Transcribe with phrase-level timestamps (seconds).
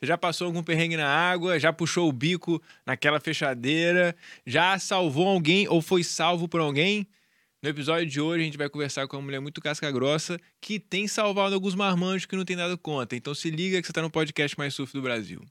[0.00, 1.60] Você já passou algum perrengue na água?
[1.60, 4.16] Já puxou o bico naquela fechadeira?
[4.46, 7.06] Já salvou alguém ou foi salvo por alguém?
[7.62, 10.80] No episódio de hoje a gente vai conversar com uma mulher muito casca grossa que
[10.80, 13.14] tem salvado alguns marmanjos que não tem dado conta.
[13.14, 15.42] Então se liga que você está no podcast mais surf do Brasil.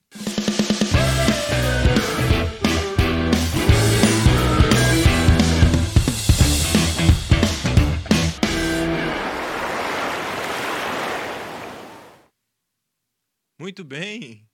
[13.59, 14.47] Muito bem.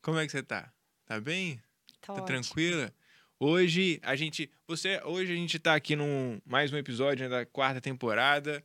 [0.00, 0.72] Como é que você tá?
[1.04, 1.60] Tá bem?
[2.00, 2.90] Tá, Tá tranquila?
[3.38, 7.44] Hoje a gente, você, hoje a gente tá aqui num mais um episódio né, da
[7.44, 8.64] quarta temporada.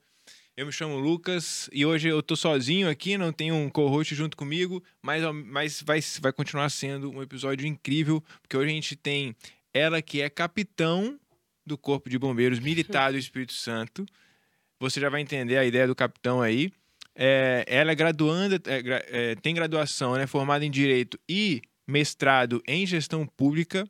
[0.56, 4.38] Eu me chamo Lucas e hoje eu tô sozinho aqui, não tenho um co-host junto
[4.38, 9.36] comigo, mas, mas vai, vai continuar sendo um episódio incrível, porque hoje a gente tem
[9.74, 11.20] ela que é capitão
[11.66, 14.06] do Corpo de Bombeiros Militar do Espírito Santo.
[14.80, 16.72] Você já vai entender a ideia do capitão aí.
[17.22, 22.86] É, ela é graduanda, é, é, tem graduação, né, formada em Direito e mestrado em
[22.86, 23.86] Gestão Pública,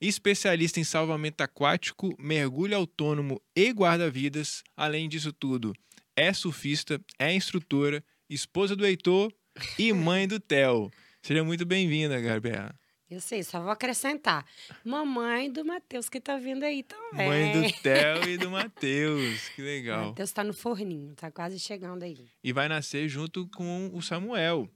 [0.00, 4.64] especialista em salvamento aquático, mergulho autônomo e guarda-vidas.
[4.76, 5.72] Além disso tudo,
[6.16, 9.32] é surfista, é instrutora, esposa do Heitor
[9.78, 10.90] e mãe do Theo.
[11.22, 12.74] Seja muito bem-vinda, Gabriela.
[13.12, 14.46] Eu sei, só vou acrescentar.
[14.82, 17.28] Mamãe do Matheus que tá vindo aí também.
[17.28, 19.50] Mãe do Theo e do Matheus.
[19.50, 20.06] Que legal.
[20.06, 22.26] Matheus tá no forninho, tá quase chegando aí.
[22.42, 24.66] E vai nascer junto com o Samuel.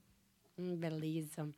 [0.55, 1.49] Hum, beleza.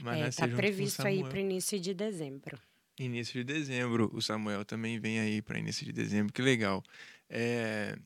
[0.00, 2.56] Vai É, nascer tá junto com o previsto aí para início de dezembro.
[3.00, 4.08] Início de dezembro.
[4.14, 6.32] O Samuel também vem aí para início de dezembro.
[6.32, 6.84] Que legal.
[7.28, 7.96] É,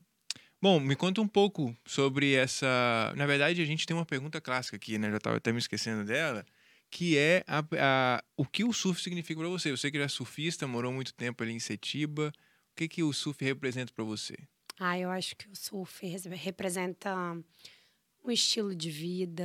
[0.59, 3.13] Bom, me conta um pouco sobre essa.
[3.15, 5.11] Na verdade, a gente tem uma pergunta clássica aqui, né?
[5.11, 6.43] Já estava até me esquecendo dela,
[6.93, 7.59] que é a...
[7.59, 9.71] a- o que o surf significa para você.
[9.71, 12.31] Você que já é surfista, morou muito tempo ali em Setiba.
[12.71, 14.35] O que, que o surf representa para você?
[14.79, 17.11] Ah, eu acho que o surf res- representa
[18.23, 19.43] um estilo de vida,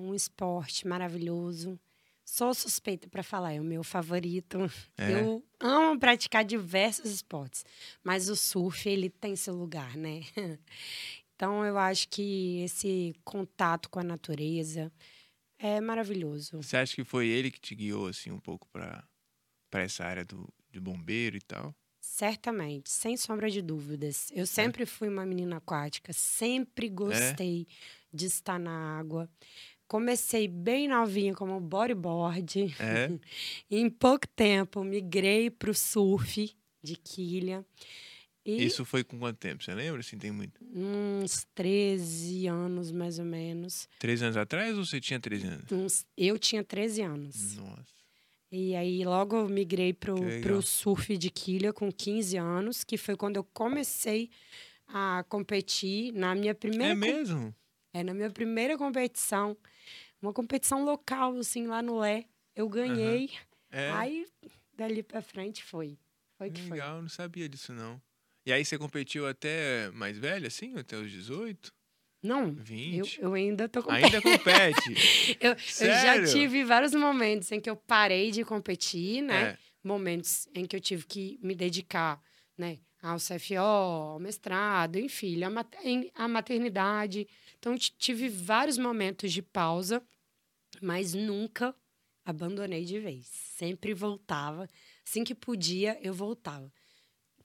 [0.00, 1.78] um esporte maravilhoso.
[2.24, 4.58] Sou suspeita para falar, é o meu favorito.
[4.96, 5.10] É?
[5.12, 7.64] Eu amo praticar diversos esportes,
[8.04, 10.20] mas o surf ele tem seu lugar, né?
[11.34, 14.92] Então eu acho que esse contato com a natureza
[15.60, 16.62] é maravilhoso.
[16.62, 19.06] Você acha que foi ele que te guiou assim um pouco para
[19.70, 21.74] para essa área do de bombeiro e tal?
[22.00, 24.30] Certamente, sem sombra de dúvidas.
[24.34, 27.66] Eu sempre fui uma menina aquática, sempre gostei
[28.12, 29.28] de estar na água.
[29.86, 32.74] Comecei bem novinha como bodyboard.
[32.78, 33.10] É?
[33.70, 37.64] em pouco tempo, migrei para o surf de quilha.
[38.44, 39.62] E Isso foi com quanto tempo?
[39.62, 40.00] Você lembra?
[40.00, 40.60] Assim, tem muito.
[40.74, 43.86] uns 13 anos, mais ou menos.
[43.98, 45.70] Três anos atrás ou você tinha 13 anos?
[45.72, 47.56] Uns- eu tinha 13 anos.
[47.56, 48.00] Nossa.
[48.50, 53.14] E aí logo eu migrei pro, pro surf de quilha com 15 anos, que foi
[53.16, 54.28] quando eu comecei
[54.88, 57.54] a competir na minha primeira É mesmo?
[57.92, 59.56] é na minha primeira competição,
[60.20, 62.24] uma competição local assim lá no Lé.
[62.56, 63.30] Eu ganhei.
[63.70, 63.90] É.
[63.92, 64.26] Aí
[64.76, 65.96] dali pra frente foi.
[66.36, 66.70] Foi que foi.
[66.78, 68.00] Legal, eu não sabia disso não.
[68.50, 70.76] E aí você competiu até mais velha, assim?
[70.76, 71.72] Até os 18?
[72.20, 73.20] Não, eu, 20?
[73.22, 74.92] eu ainda tô com Ainda compete?
[75.40, 75.56] eu, eu
[75.92, 79.50] já tive vários momentos em que eu parei de competir, né?
[79.52, 79.58] É.
[79.84, 82.20] momentos em que eu tive que me dedicar,
[82.58, 85.38] né, ao CFO, ao mestrado, enfim,
[86.16, 87.28] a maternidade.
[87.56, 90.02] Então, ti- tive vários momentos de pausa,
[90.82, 91.72] mas nunca
[92.24, 93.26] abandonei de vez.
[93.28, 94.68] Sempre voltava.
[95.06, 96.70] Assim que podia, eu voltava.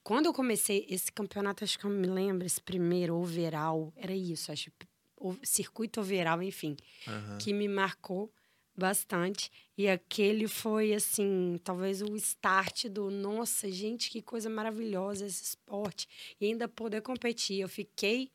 [0.05, 4.51] Quando eu comecei esse campeonato, acho que eu me lembro, esse primeiro overall, era isso,
[4.51, 4.71] acho,
[5.17, 6.77] o circuito overall, enfim
[7.07, 7.39] Aham.
[7.39, 8.31] que me marcou
[8.77, 9.51] bastante.
[9.75, 16.07] E aquele foi, assim, talvez o start do nossa, gente, que coisa maravilhosa esse esporte.
[16.39, 17.61] E ainda poder competir.
[17.61, 18.31] Eu fiquei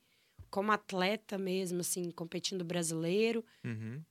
[0.51, 4.03] como atleta mesmo, assim, competindo brasileiro Uhum.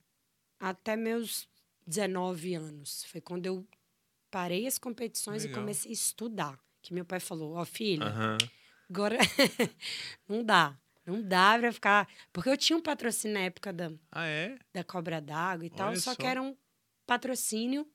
[0.58, 1.46] até meus
[1.86, 3.04] 19 anos.
[3.04, 3.66] Foi quando eu
[4.30, 5.58] parei as competições Legal.
[5.58, 6.58] e comecei a estudar.
[6.82, 8.38] Que meu pai falou, ó, filha, Aham.
[8.88, 9.16] agora
[10.28, 10.78] não dá.
[11.06, 12.08] Não dá pra ficar.
[12.32, 14.58] Porque eu tinha um patrocínio na época da, Ah, é?
[14.72, 16.28] da cobra d'água e tal, Olha só, que só.
[16.28, 16.56] era um
[17.06, 17.86] patrocínio.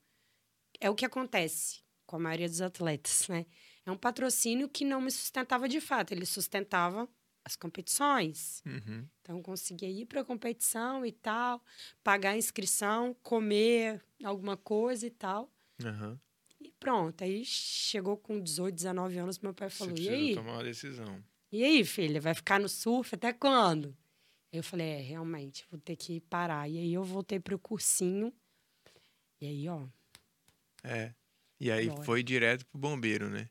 [0.80, 3.46] É o que acontece com a maioria dos atletas, né?
[3.84, 7.08] É um patrocínio que não me sustentava de fato, ele sustentava
[7.44, 8.62] as competições.
[8.66, 9.08] Uhum.
[9.22, 11.64] Então, eu conseguia ir para a competição e tal,
[12.04, 15.50] pagar a inscrição, comer alguma coisa e tal.
[15.84, 16.20] Aham.
[16.60, 17.22] E pronto.
[17.22, 20.34] Aí chegou com 18, 19 anos, meu pai falou: e aí?
[20.34, 21.22] tomar uma decisão.
[21.52, 23.96] E aí, filha, vai ficar no surf até quando?
[24.52, 26.68] Eu falei, é, realmente, vou ter que parar.
[26.68, 28.32] E aí eu voltei pro cursinho.
[29.40, 29.86] E aí, ó,
[30.82, 31.14] É.
[31.58, 32.02] E aí Bora.
[32.04, 33.48] foi direto pro bombeiro, né?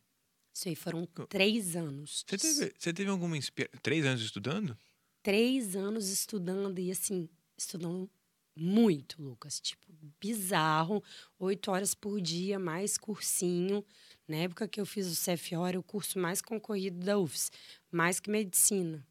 [0.54, 2.24] isso aí foram três anos.
[2.28, 3.80] Você teve, você teve alguma inspiração?
[3.82, 4.78] Três anos estudando?
[5.22, 7.28] Três anos estudando e assim,
[7.58, 8.10] estudando
[8.56, 9.60] muito, Lucas.
[9.60, 9.86] Tipo,
[10.20, 11.04] bizarro,
[11.40, 13.84] oito horas por dia, mais cursinho.
[14.28, 17.52] Na época que eu fiz o CFO, era o curso mais concorrido da UFS,
[17.92, 19.06] mais que medicina.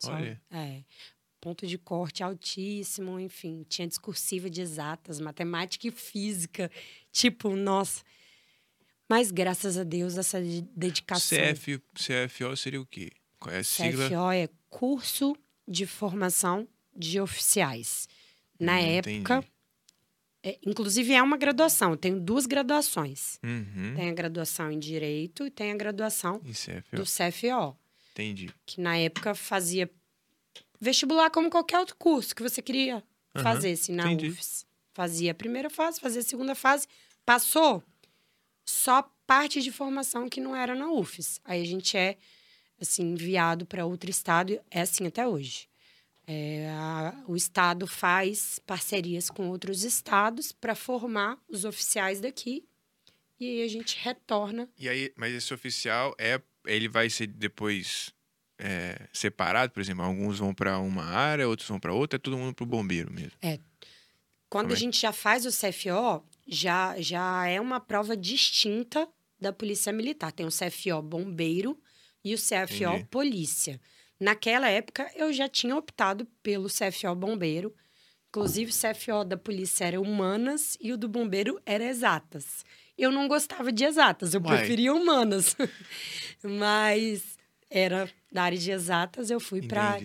[0.00, 0.40] Só, Olha.
[0.50, 0.82] É.
[1.40, 3.64] Ponto de corte altíssimo, enfim.
[3.68, 6.70] Tinha discursiva de exatas, matemática e física.
[7.12, 8.02] Tipo, nossa.
[9.08, 11.38] Mas graças a Deus, essa de- dedicação.
[11.38, 13.10] CF, CFO seria o quê?
[13.38, 14.08] Qual é a sigla?
[14.08, 15.36] CFO é Curso
[15.66, 18.08] de Formação de Oficiais.
[18.58, 19.44] Na Hum, época,
[20.42, 21.90] é, inclusive é uma graduação.
[21.92, 23.38] Eu tenho duas graduações.
[23.42, 23.94] Uhum.
[23.96, 26.96] Tem a graduação em Direito e tem a graduação CFO.
[26.96, 27.76] do CFO,
[28.12, 28.50] Entendi.
[28.66, 29.90] que na época fazia
[30.80, 33.02] vestibular como qualquer outro curso que você queria
[33.34, 34.28] Aham, fazer, assim, na entendi.
[34.30, 34.66] UFS.
[34.92, 36.88] Fazia a primeira fase, fazia a segunda fase,
[37.24, 37.82] passou,
[38.64, 41.40] só parte de formação que não era na UFS.
[41.44, 42.16] Aí a gente é,
[42.80, 45.67] assim, enviado para outro estado, é assim até hoje.
[46.30, 52.64] É, a- o estado faz parcerias com outros estados para formar os oficiais daqui
[53.40, 58.12] e aí a gente retorna E aí, mas esse oficial é, ele vai ser depois
[58.58, 62.36] é, separado, por exemplo, alguns vão para uma área, outros vão para outra, é todo
[62.36, 63.32] mundo pro bombeiro mesmo.
[64.50, 64.80] Quando Como a é?
[64.80, 69.08] gente já faz o CFO, já, já é uma prova distinta
[69.40, 70.32] da Polícia Militar.
[70.32, 71.78] Tem o CFO Bombeiro
[72.24, 73.04] e o CFO Entendi.
[73.10, 73.80] Polícia.
[74.20, 77.74] Naquela época, eu já tinha optado pelo CFO Bombeiro.
[78.28, 82.64] Inclusive, o CFO da Polícia era Humanas e o do Bombeiro era Exatas.
[82.96, 84.58] Eu não gostava de Exatas, eu Uai.
[84.58, 85.56] preferia Humanas.
[86.42, 87.38] Mas
[87.70, 89.98] era da área de Exatas, eu fui para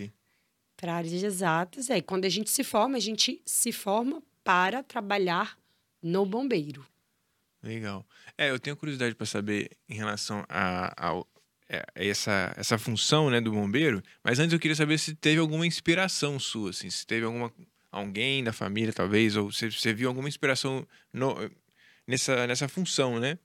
[0.76, 1.88] para a área de exatas.
[1.88, 5.56] Aí, quando a gente se forma, a gente se forma para trabalhar
[6.02, 6.84] no bombeiro.
[7.62, 8.04] Legal.
[8.36, 11.33] É, eu tenho curiosidade para saber em relação a, ao- é,
[11.94, 16.38] essa, essa função né, do bombeiro, mas antes eu queria saber se teve alguma inspiração
[16.38, 17.52] sua, assim, se teve alguma
[17.90, 21.50] alguém da família, talvez, ou se você viu alguma inspiração no-
[22.06, 23.38] nessa, nessa função, né?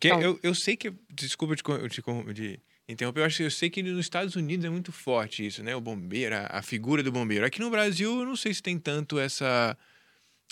[0.00, 0.92] Que Então- eu, eu sei que.
[1.10, 2.02] Desculpa te, te,
[2.34, 5.62] de interromper, eu acho que eu sei que nos Estados Unidos é muito forte isso,
[5.62, 5.74] né?
[5.76, 7.44] O bombeiro, a, a figura do bombeiro.
[7.46, 9.76] Aqui no Brasil, eu não sei se tem tanto essa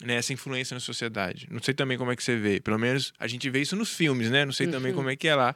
[0.02, 1.46] né, essa influência na sociedade.
[1.50, 2.60] Não sei também como é que você vê.
[2.60, 4.44] Pelo menos a gente vê isso nos filmes, né?
[4.44, 4.96] Não sei também Uhum.
[4.98, 5.54] como é que é lá.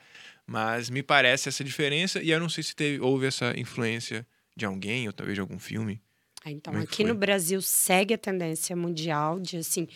[0.51, 4.65] Mas me parece essa diferença e eu não sei se teve, houve essa influência de
[4.65, 6.01] alguém ou talvez de algum filme.
[6.43, 7.19] Aí, Então, é aqui no foi?
[7.19, 9.87] Brasil segue a tendência mundial de assim,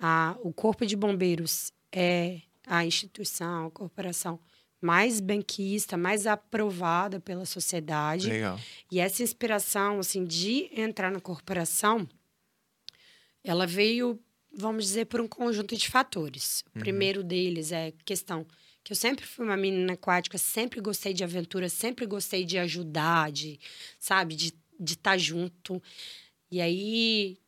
[0.00, 4.40] a, o corpo de bombeiros é a instituição, a corporação
[4.80, 8.30] mais benquista, mais aprovada pela sociedade.
[8.30, 8.58] Legal.
[8.90, 12.08] E essa inspiração, assim, de entrar na corporação,
[13.44, 14.18] ela veio,
[14.52, 16.64] vamos dizer, por um conjunto de fatores.
[16.74, 16.80] O Uhum.
[16.80, 18.46] primeiro deles é questão
[18.84, 23.30] que eu sempre fui uma menina aquática, sempre gostei de aventura, sempre gostei de ajudar,
[23.32, 23.58] de,
[23.98, 25.80] sabe, de de estar junto.
[26.50, 27.38] E aí,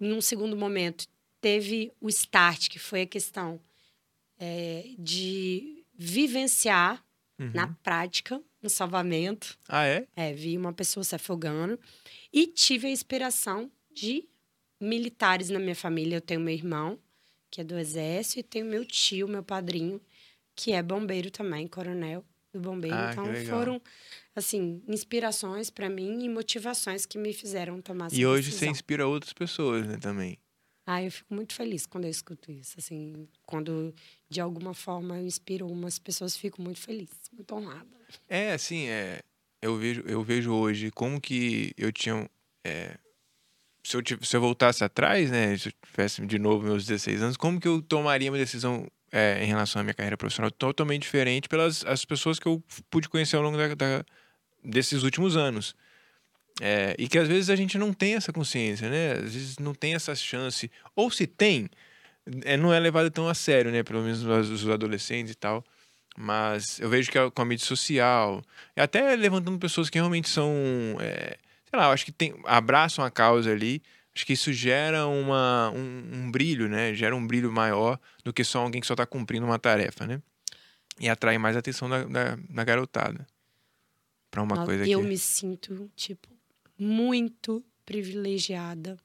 [0.00, 1.06] em um segundo momento,
[1.40, 3.60] teve o start, que foi a questão
[4.38, 7.04] é, de vivenciar
[7.38, 7.50] Uhum.
[7.52, 9.58] na prática um salvamento.
[9.68, 10.06] Ah, é?
[10.16, 11.78] É, vi uma pessoa se afogando
[12.32, 14.26] e tive a inspiração de
[14.80, 16.16] militares na minha família.
[16.16, 16.98] Eu tenho meu irmão,
[17.50, 20.00] que é do exército, e tenho meu tio, meu padrinho,
[20.56, 22.96] que é bombeiro também, coronel do bombeiro.
[22.96, 23.80] Ah, então foram
[24.34, 28.70] assim, inspirações para mim e motivações que me fizeram tomar essa E hoje você decisão.
[28.70, 30.38] inspira outras pessoas, né, também.
[30.86, 32.76] Ah, eu fico muito feliz quando eu escuto isso.
[32.78, 33.94] Assim, quando
[34.30, 37.86] de alguma forma eu inspiro umas pessoas, fico muito feliz, muito honrada.
[38.28, 39.20] É, assim, é,
[39.60, 42.30] eu, vejo, eu vejo hoje como que eu tinha.
[42.64, 42.96] é,
[43.82, 45.56] se, eu, se eu voltasse atrás, né?
[45.58, 48.86] Se eu tivesse de novo meus 16 anos, como que eu tomaria uma decisão
[49.16, 53.08] é, em relação à minha carreira profissional totalmente diferente pelas as pessoas que eu pude
[53.08, 54.04] conhecer ao longo da- da-
[54.62, 55.74] desses últimos anos.
[56.60, 59.12] É, e que às vezes a gente não tem essa consciência, né?
[59.12, 60.70] Às vezes não tem essa chance.
[60.94, 61.68] Ou se tem,
[62.44, 63.82] é, não é levado tão a sério, né?
[63.82, 65.64] Pelo menos os, adolescentes e tal.
[66.18, 68.42] Mas eu vejo que a- com a mídia social,
[68.76, 70.50] até levantando pessoas que realmente são,
[71.00, 71.38] é,
[71.70, 73.82] sei lá, eu acho que tem, abraçam a causa ali,
[74.16, 76.94] acho que isso gera uma, um, um brilho, né?
[76.94, 80.22] Gera um brilho maior do que só alguém que só está cumprindo uma tarefa, né?
[80.98, 83.26] E atrai mais a atenção da, da, da garotada.
[84.30, 84.90] Pra uma Nossa, coisa que...
[84.90, 86.28] eu me sinto, tipo,
[86.78, 88.96] muito privilegiada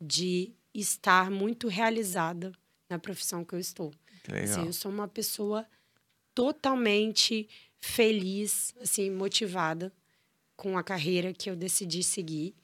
[0.00, 2.50] de estar muito realizada
[2.88, 3.92] na profissão que eu estou.
[4.24, 4.66] que Assim, legal.
[4.66, 5.66] eu sou uma pessoa
[6.34, 7.46] totalmente
[7.78, 9.92] feliz, assim, motivada
[10.56, 12.54] com a carreira que eu decidi seguir.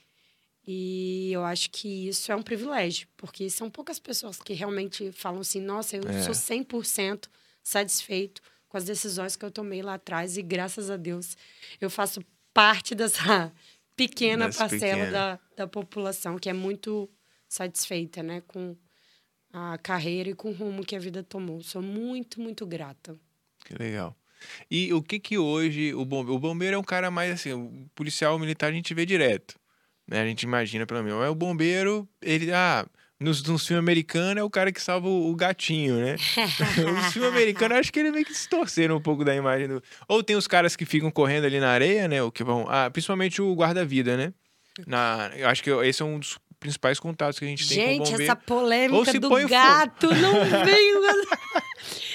[0.66, 5.40] E eu acho que isso é um privilégio, porque são poucas pessoas que realmente falam
[5.40, 6.22] assim: nossa, eu É.
[6.22, 7.28] sou 100%
[7.62, 11.36] satisfeito com as decisões que eu tomei lá atrás, e graças a Deus
[11.80, 12.22] eu faço
[12.54, 13.52] parte dessa
[13.96, 15.10] pequena Dessa parcela pequena.
[15.10, 17.10] Da, da população que é muito
[17.48, 18.76] satisfeita né, com,
[19.52, 21.62] a carreira e com o rumo que a vida tomou.
[21.62, 23.18] Sou muito, muito grata.
[23.66, 24.16] Que legal.
[24.70, 27.86] E o que que hoje o bombeiro, o bombeiro é um cara mais assim, o
[27.94, 29.54] policial militar a gente vê direto,
[30.12, 30.20] né?
[30.20, 31.24] A gente imagina pelo menos.
[31.24, 32.86] É o bombeiro, ele ah,
[33.18, 36.16] nos, nos filmes americanos é o cara que salva o, o gatinho, né?
[36.92, 39.82] nos filmes americanos acho que ele meio que se torceram um pouco da imagem do.
[40.06, 42.22] Ou tem os caras que ficam correndo ali na areia, né?
[42.22, 44.34] O que vão, ah, principalmente o guarda-vida, né?
[44.86, 47.98] Na, eu acho que esse é um dos principais contatos que a gente, gente tem
[47.98, 48.22] com o bombeiro.
[48.22, 50.32] essa polêmica do gato não
[50.64, 51.02] veio.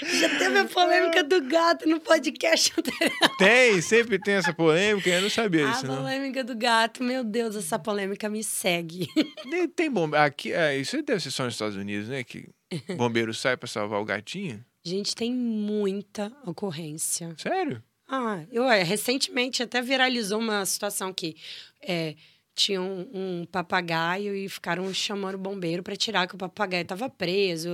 [0.20, 3.38] Já teve a polêmica do gato no podcast anterior.
[3.38, 5.96] Tem, sempre tem essa polêmica, eu não sabia a isso, não.
[5.96, 9.08] A polêmica do gato, meu Deus, essa polêmica me segue.
[9.50, 10.26] Tem, tem bombeiro.
[10.26, 12.24] Aqui, é, isso deve ser só nos Estados Unidos, né?
[12.24, 12.50] Que
[12.96, 14.64] bombeiro sai pra salvar o gatinho.
[14.84, 17.34] Gente, tem muita ocorrência.
[17.38, 17.84] Sério?
[18.08, 21.36] Ah, eu é, recentemente até viralizou uma situação que
[21.82, 22.16] é,
[22.58, 27.08] tinha um, um, papagaio e ficaram chamando o bombeiro para tirar que o papagaio estava
[27.08, 27.70] preso.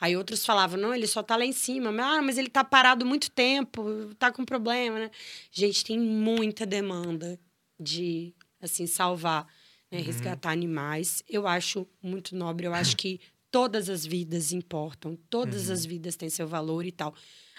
[0.00, 1.90] Aí outros falavam: "Não, ele só tá lá em cima".
[2.02, 5.10] Ah, mas ele tá parado muito tempo, tá com problema, né?
[5.52, 7.38] Gente, tem muita demanda
[7.78, 9.46] de assim salvar,
[9.90, 10.04] né, uhum.
[10.04, 11.22] resgatar animais.
[11.28, 15.74] Eu acho muito nobre, eu acho que todas as vidas importam, todas uhum.
[15.74, 17.14] as vidas têm seu valor e tal.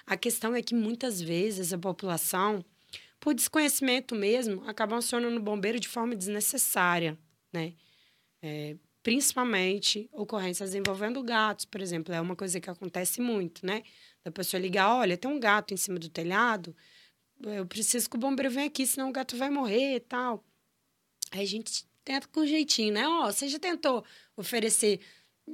[0.06, 2.64] A questão é que muitas vezes a população
[3.26, 7.18] por desconhecimento mesmo, acabam acionando o bombeiro de forma desnecessária,
[7.52, 7.74] né?
[8.40, 13.82] É, principalmente ocorrências envolvendo gatos, por exemplo, é uma coisa que acontece muito, né?
[14.24, 16.76] Da pessoa ligar, olha, tem um gato em cima do telhado,
[17.42, 20.46] eu preciso que o bombeiro venha aqui, senão o gato vai morrer e tal.
[21.32, 23.08] Aí a gente tenta com jeitinho, né?
[23.08, 24.06] Ó, oh, você já tentou
[24.38, 25.00] oferecer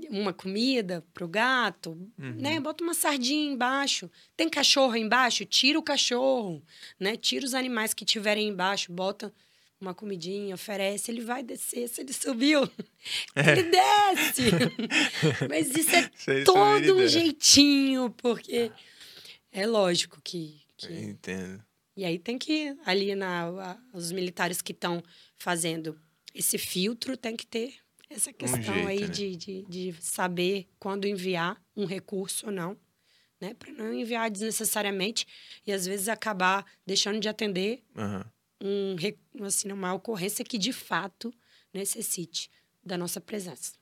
[0.10, 2.36] uma comida pro gato, uhum.
[2.36, 2.60] né?
[2.60, 4.10] Bota uma sardinha embaixo.
[4.38, 5.46] Tem cachorro embaixo?
[5.46, 6.64] Tira o cachorro,
[7.00, 7.18] né?
[7.18, 9.34] Tira os animais que tiverem embaixo, bota
[9.80, 11.88] uma comidinha, oferece, ele vai descer.
[11.90, 12.64] Se ele subiu,
[13.36, 13.52] é.
[13.52, 14.44] ele desce.
[15.50, 18.72] Mas isso é todo um jeitinho, porque
[19.52, 20.94] é lógico que, que...
[20.94, 21.64] entendo.
[21.98, 25.04] E aí tem que ali na os militares que estão
[25.36, 26.00] fazendo
[26.34, 27.76] esse filtro tem que ter
[28.14, 29.08] essa questão um jeito, aí né?
[29.08, 32.78] de, de, de saber quando enviar um recurso ou não,
[33.40, 33.54] né?
[33.54, 35.26] Para não enviar desnecessariamente
[35.66, 38.96] e às vezes acabar deixando de atender uhum.
[39.40, 41.34] um, assim, uma ocorrência que de fato
[41.74, 42.50] necessite
[42.84, 43.74] da nossa presença.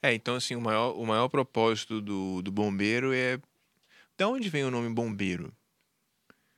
[0.00, 3.38] É, então assim, o maior, o maior propósito do, do bombeiro é.
[4.16, 5.52] De onde vem o nome bombeiro?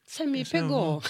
[0.06, 1.02] Você me é pegou.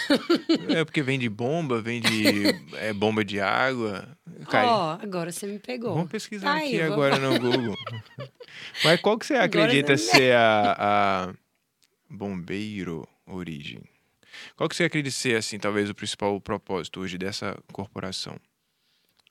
[0.68, 4.08] É, é porque vem de bomba, vem de é, bomba de água.
[4.46, 5.94] Ó, oh, agora você me pegou.
[5.94, 7.32] Vamos pesquisar tá aqui agora vou...
[7.32, 7.76] no Google.
[8.84, 11.34] Mas qual que você acredita ser a, a
[12.08, 13.82] bombeiro origem?
[14.56, 18.36] Qual que você acredita ser, assim, talvez o principal propósito hoje dessa corporação?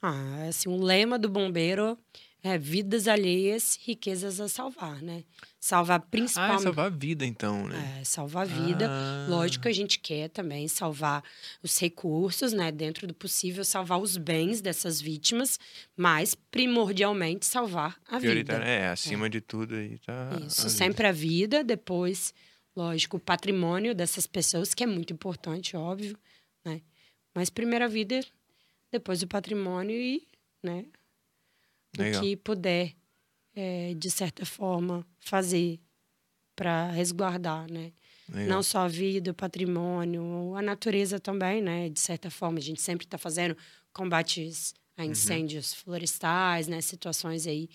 [0.01, 1.97] Ah, assim, o lema do bombeiro
[2.43, 5.23] é, vidas alheias, riquezas a salvar, né?
[5.63, 6.51] Salvar principalmente.
[6.51, 7.99] Ah, é salvar a vida, então, né?
[8.01, 8.89] É, salvar a vida.
[8.91, 9.27] Ah.
[9.29, 11.23] Lógico que a gente quer também salvar
[11.63, 12.69] os recursos, né?
[12.69, 15.57] Dentro do possível, salvar os bens dessas vítimas,
[15.95, 18.55] mas primordialmente salvar a vida.
[18.55, 19.29] É, acima é.
[19.29, 20.37] de tudo aí tá.
[20.45, 22.33] Isso, a sempre a vida, depois,
[22.75, 26.17] lógico, o patrimônio dessas pessoas, que é muito importante, óbvio,
[26.65, 26.81] né?
[27.33, 28.19] Mas primeiro a vida,
[28.91, 30.27] depois o patrimônio e,
[30.61, 30.83] né?
[31.97, 32.93] o que puder,
[33.55, 35.79] é, de certa forma, fazer
[36.55, 37.91] para resguardar, né?
[38.29, 38.47] Legal.
[38.47, 41.89] Não só a vida, o patrimônio, a natureza também, né?
[41.89, 43.57] De certa forma, a gente sempre está fazendo
[43.91, 45.11] combates a uhum.
[45.11, 45.77] incêndios uhum.
[45.79, 46.79] florestais, né?
[46.81, 47.69] Situações aí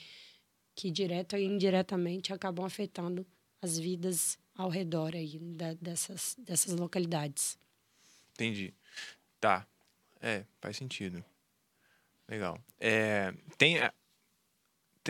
[0.74, 3.26] que direto e indiretamente acabam afetando
[3.60, 7.58] as vidas ao redor aí da, dessas, dessas localidades.
[8.32, 8.72] Entendi.
[9.40, 9.66] Tá.
[10.20, 11.24] É, faz sentido.
[12.28, 12.60] Legal.
[12.78, 13.78] É, tem,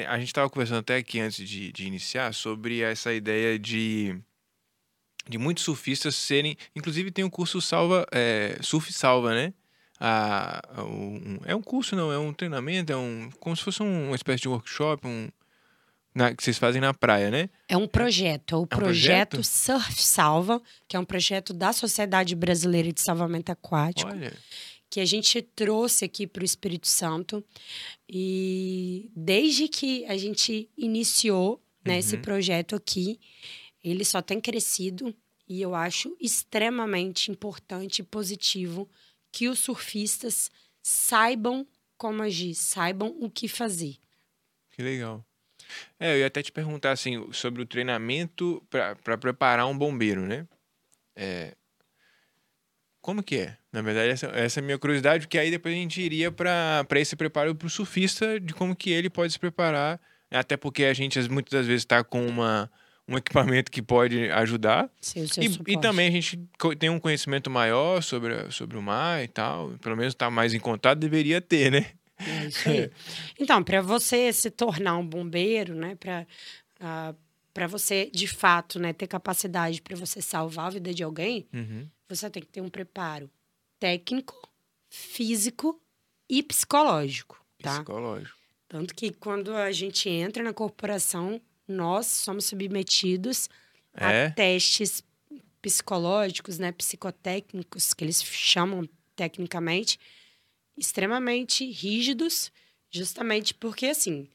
[0.06, 4.20] a gente estava conversando até aqui antes de, de iniciar sobre essa ideia de
[5.28, 6.56] de muitos surfistas serem.
[6.74, 9.52] Inclusive tem um curso salva, é, surf salva, né?
[10.00, 13.28] Ah, um, é um curso, não, é um treinamento, é um.
[13.38, 15.28] como se fosse um, uma espécie de workshop, um.
[16.14, 17.50] Na, que vocês fazem na praia, né?
[17.68, 21.52] É um projeto, é o é um projeto, projeto Surf Salva, que é um projeto
[21.52, 24.10] da Sociedade Brasileira de Salvamento Aquático.
[24.10, 24.32] Olha
[24.90, 27.44] que a gente trouxe aqui para o Espírito Santo.
[28.08, 31.98] E desde que a gente iniciou né, uhum.
[31.98, 33.20] esse projeto aqui,
[33.82, 35.14] ele só tem crescido
[35.48, 38.88] e eu acho extremamente importante e positivo
[39.32, 40.50] que os surfistas
[40.82, 41.66] saibam
[41.96, 43.96] como agir, saibam o que fazer.
[44.70, 45.24] Que legal.
[45.98, 50.46] É, eu ia até te perguntar assim sobre o treinamento para preparar um bombeiro, né?
[51.14, 51.56] É,
[53.08, 53.56] como que é?
[53.72, 56.84] Na verdade, essa, essa é a minha curiosidade, porque aí depois a gente iria para
[56.96, 59.98] esse preparo para o surfista, de como que ele pode se preparar
[60.30, 62.70] Até porque a gente muitas das vezes está com uma,
[63.08, 64.90] um equipamento que pode ajudar.
[65.00, 66.38] Sim, E, e também a gente
[66.78, 69.70] tem um conhecimento maior sobre, sobre o mar e tal.
[69.80, 71.86] Pelo menos está mais em contato, deveria ter, né?
[72.18, 72.90] É isso aí.
[73.40, 76.26] Então, para você se tornar um bombeiro, né, para
[77.58, 81.88] para você de fato, né, ter capacidade para você salvar a vida de alguém, Uhum.
[82.08, 83.28] você tem que ter um preparo
[83.80, 84.34] técnico,
[84.88, 85.80] físico
[86.28, 87.74] e psicológico, tá?
[87.78, 88.36] Psicológico.
[88.68, 93.48] Tanto que quando a gente entra na corporação, nós somos submetidos
[93.94, 94.26] É?
[94.26, 95.02] a testes
[95.60, 99.98] psicológicos, né, psicotécnicos, que eles chamam tecnicamente,
[100.76, 102.52] extremamente rígidos,
[102.90, 104.28] justamente porque assim,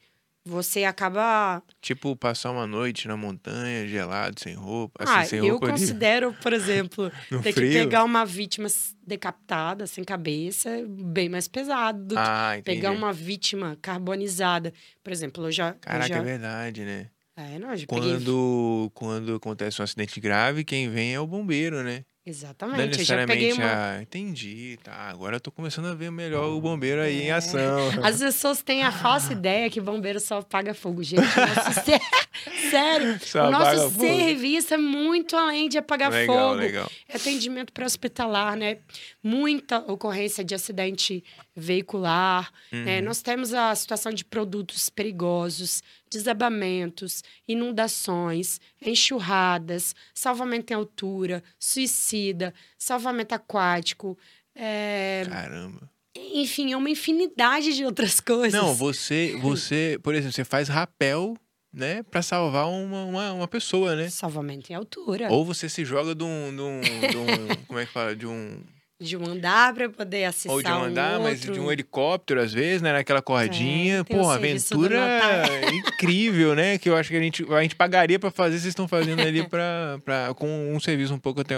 [0.44, 5.02] você acaba Tipo, passar uma noite na montanha, gelado, sem roupa.
[5.04, 7.10] Assim, ah, sem eu roupa considero, por exemplo,
[7.42, 7.68] ter frio.
[7.70, 8.68] que pegar uma vítima
[9.06, 12.76] decapitada, sem cabeça, bem mais pesado do que Ah, entendi.
[12.76, 14.72] pegar uma vítima carbonizada.
[15.02, 15.70] Por exemplo, eu já.
[15.70, 16.16] eu Caraca, já...
[16.16, 17.06] é verdade, né?
[17.36, 18.12] É, não, eu já peguei.
[18.12, 22.04] Quando, quando acontece um acidente grave, quem vem é o bombeiro, né?
[22.26, 22.98] Não é Exatamente.
[23.00, 23.96] Eu já peguei necessariamente uma.
[23.98, 24.02] a...
[24.02, 24.92] Entendi, tá.
[25.10, 27.32] Agora eu tô começando a ver melhor o bombeiro aí em É.
[27.32, 27.60] ação.
[28.02, 31.20] As pessoas têm a falsa ideia que bombeiro só apaga fogo, gente.
[31.20, 31.80] Nosso
[32.70, 34.00] Sério, Só o nosso apaga fogo.
[34.06, 36.60] serviço é muito além de apagar legal, fogo.
[36.60, 36.90] legal.
[37.08, 38.78] É atendimento pré-hospitalar, né?
[39.22, 41.22] Muita ocorrência de acidente
[41.54, 42.50] veicular.
[42.72, 42.98] né?
[43.00, 43.04] Uhum.
[43.04, 45.82] Nós temos a situação de produtos perigosos,
[46.14, 54.16] desabamentos, inundações, enxurradas, salvamento em altura, suicida, salvamento aquático.
[54.54, 55.90] é, Caramba.
[56.16, 58.52] Enfim, é uma infinidade de outras coisas.
[58.60, 61.36] Não, você, você, por exemplo, você faz rapel,
[61.72, 64.08] né, pra salvar uma, uma, uma pessoa, né?
[64.08, 65.28] Salvamento em altura.
[65.32, 66.80] Ou você se joga de um, de um,
[67.10, 68.62] de um- como é que fala, de um,
[69.00, 72.52] De um andar para poder acessar ou de um andar, mas de um helicóptero às
[72.52, 73.98] vezes, né, naquela cordinha.
[73.98, 78.30] É, Pô, aventura incrível, né, que eu acho que a gente, a gente pagaria pra
[78.30, 79.98] fazer, vocês estão fazendo ali pra,
[80.36, 81.56] com um serviço um pouco até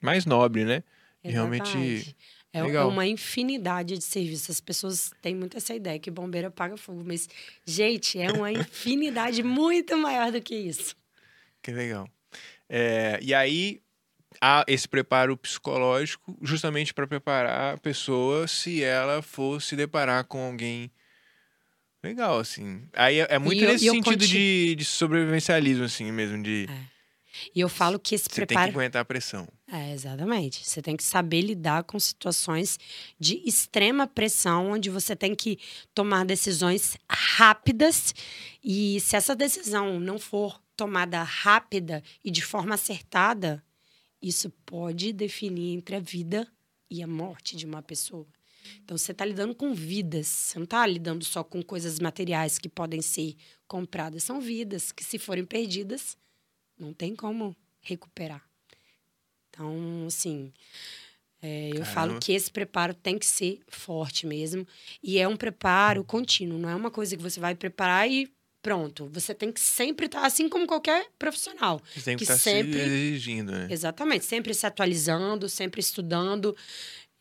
[0.00, 0.82] mais nobre, né?
[1.22, 2.16] Realmente.
[2.52, 2.88] É legal.
[2.88, 4.48] uma infinidade de serviços.
[4.48, 7.28] As pessoas têm muito essa ideia que bombeiro apaga fogo, mas,
[7.66, 10.96] gente, é uma infinidade muito maior do que isso.
[11.62, 12.08] Que legal.
[12.68, 13.80] É, e aí
[14.40, 20.46] há esse preparo psicológico justamente para preparar a pessoa se ela for se deparar com
[20.46, 20.90] alguém
[22.02, 22.82] legal, assim.
[22.94, 26.68] Aí é, é muito E nesse eu sentido de, de sobrevivencialismo, assim mesmo, de
[27.54, 28.70] E eu falo que esse você tem que preparo.
[28.70, 29.46] aguentar a pressão.
[29.70, 30.64] É, exatamente.
[30.64, 32.78] Você tem que saber lidar com situações
[33.18, 35.58] de extrema pressão, onde você tem que
[35.92, 38.14] tomar decisões rápidas.
[38.62, 43.62] E se essa decisão não for tomada rápida e de forma acertada,
[44.28, 46.50] isso pode definir entre a vida
[46.90, 48.26] e a morte de uma pessoa.
[48.84, 52.68] Então, você está lidando com vidas, você não está lidando só com coisas materiais que
[52.68, 53.36] podem ser
[53.68, 54.24] compradas.
[54.24, 56.16] São vidas que, se forem perdidas,
[56.78, 58.44] não tem como recuperar.
[59.48, 60.52] Então, assim,
[61.40, 64.66] é, eu falo que esse preparo tem que ser forte mesmo.
[65.02, 68.28] E é um preparo contínuo, não é uma coisa que você vai preparar e
[68.66, 69.08] pronto.
[69.12, 71.80] Você tem que sempre estar, assim como qualquer profissional.
[72.04, 73.68] Tem que estar sempre- se exigindo, né?
[73.70, 76.56] Exatamente, sempre se atualizando, sempre estudando.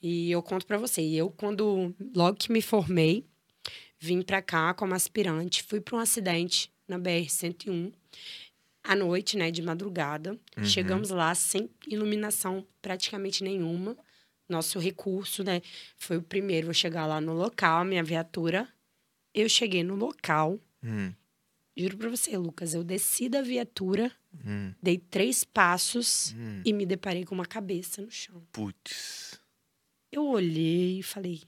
[0.01, 3.23] E eu conto pra você, eu quando logo que me formei,
[3.99, 7.91] vim pra cá como aspirante, fui para um acidente na BR 101
[8.83, 10.31] à noite, né, de madrugada.
[10.57, 10.63] Uhum.
[10.65, 13.95] Chegamos lá sem iluminação praticamente nenhuma.
[14.49, 15.61] Nosso recurso, né,
[15.95, 18.67] foi o primeiro a chegar lá no local, minha viatura.
[19.31, 21.11] Eu cheguei no local, Hum,
[21.75, 24.11] juro pra você, Lucas, eu desci da viatura,
[24.45, 26.61] hum, dei três passos hum.
[26.63, 28.41] e me deparei com uma cabeça no chão.
[28.51, 29.39] Putz.
[30.11, 31.41] Eu olhei e falei: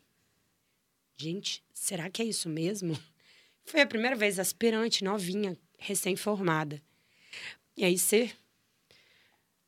[1.18, 2.98] gente, será que é isso mesmo?
[3.66, 6.82] Foi a primeira vez aspirante, novinha, recém-formada.
[7.76, 8.32] E aí você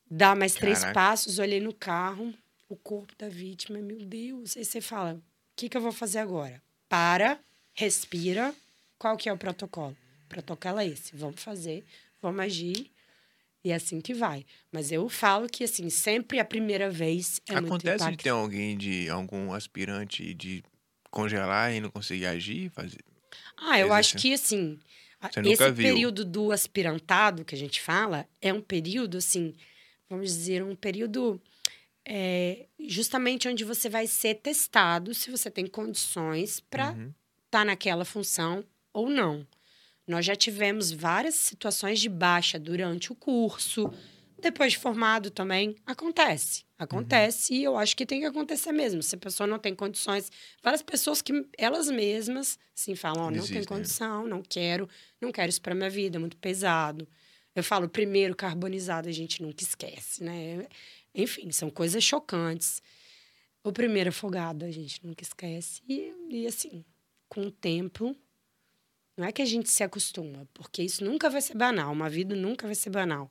[0.09, 0.93] dá mais três Caraca.
[0.93, 2.33] passos, olhei no carro,
[2.67, 4.57] o corpo da vítima, meu Deus.
[4.57, 5.21] Aí você fala: o
[5.55, 6.61] que, que eu vou fazer agora?
[6.87, 7.39] Para,
[7.73, 8.53] respira.
[8.97, 9.95] Qual que é o protocolo?
[10.29, 11.83] O protocolo é esse: vamos fazer,
[12.21, 12.91] vamos agir.
[13.63, 14.45] E é assim que vai.
[14.71, 18.23] Mas eu falo que, assim, sempre a primeira vez é muito Acontece de impactante.
[18.23, 20.63] ter alguém de algum aspirante de
[21.11, 22.99] congelar e não conseguir agir, fazer.
[23.57, 24.79] Ah, eu acho que assim,
[25.21, 29.53] Você esse período do aspirantado que a gente fala é um período, assim,
[30.09, 31.41] vamos dizer, um período
[32.05, 37.13] é, justamente onde você vai ser testado se você tem condições para Uhum.
[37.45, 38.63] estar naquela função
[38.93, 39.45] ou não.
[40.09, 43.93] Nós já tivemos várias situações de baixa durante o curso,
[44.41, 46.63] Depois de formado também, acontece.
[46.77, 49.03] Acontece e eu acho que tem que acontecer mesmo.
[49.03, 50.31] Se a pessoa não tem condições,
[50.63, 53.65] várias pessoas que elas mesmas, assim, falam, ó, não tem né?
[53.65, 54.87] condição, não quero,
[55.19, 57.05] não quero isso para minha vida, é muito pesado.
[57.53, 60.65] Eu falo, primeiro carbonizado a gente nunca esquece, né?
[61.13, 62.81] Enfim, são coisas chocantes.
[63.61, 65.81] O primeiro afogado a gente nunca esquece.
[65.87, 66.83] E, e assim,
[67.27, 68.15] com o tempo,
[69.19, 72.33] não é que a gente se acostuma, porque isso nunca vai ser banal, uma vida
[72.35, 73.29] nunca vai ser banal.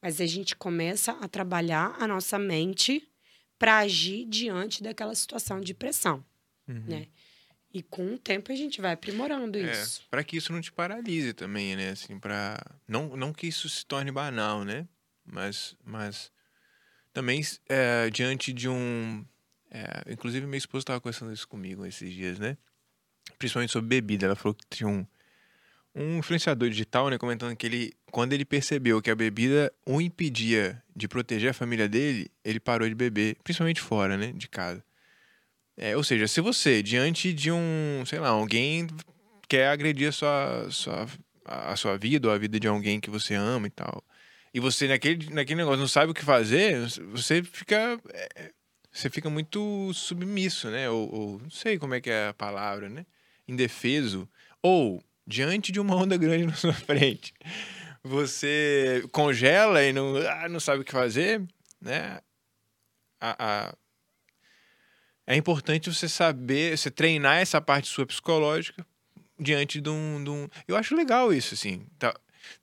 [0.00, 3.08] Mas a gente começa a trabalhar a nossa mente
[3.58, 6.24] para agir diante daquela situação de pressão,
[6.68, 6.84] Uhum.
[6.86, 7.08] né?
[7.72, 10.06] E com o tempo a gente vai aprimorando É, isso.
[10.08, 11.90] para que isso não te paralise também, né?
[11.90, 14.86] Assim, para não não que isso se torne banal, né?
[15.24, 16.30] Mas mas
[17.12, 19.24] também é, diante de um
[19.70, 22.56] é, inclusive minha esposa estava conversando isso comigo esses dias, né?
[23.38, 25.04] Principalmente sobre bebida, ela falou que tinha um
[25.94, 30.80] um influenciador digital, né, comentando que ele quando ele percebeu que a bebida o impedia
[30.94, 34.84] de proteger a família dele, ele parou de beber, principalmente fora, né, de casa.
[35.76, 38.86] É, ou seja, se você, diante de um, sei lá, alguém
[39.48, 41.06] quer agredir a sua, sua,
[41.44, 44.04] a sua vida ou a vida de alguém que você ama e tal,
[44.52, 46.78] e você naquele, naquele negócio não sabe o que fazer,
[47.10, 47.98] você fica.
[48.12, 48.52] é,
[48.92, 50.88] você fica muito submisso, né?
[50.88, 53.04] Ou, ou não sei como é que é a palavra, né?
[53.48, 54.28] Indefeso.
[54.62, 57.32] Ou, diante de uma onda grande na sua frente,
[58.02, 61.42] você congela e não, ah, não sabe o que fazer,
[61.80, 62.20] né?
[63.20, 63.36] A,
[63.68, 63.74] a-
[65.26, 68.86] é importante você saber, você treinar essa parte sua psicológica
[69.40, 70.22] diante de um.
[70.22, 71.86] de um- Eu acho legal isso, assim.
[71.98, 72.14] Tá-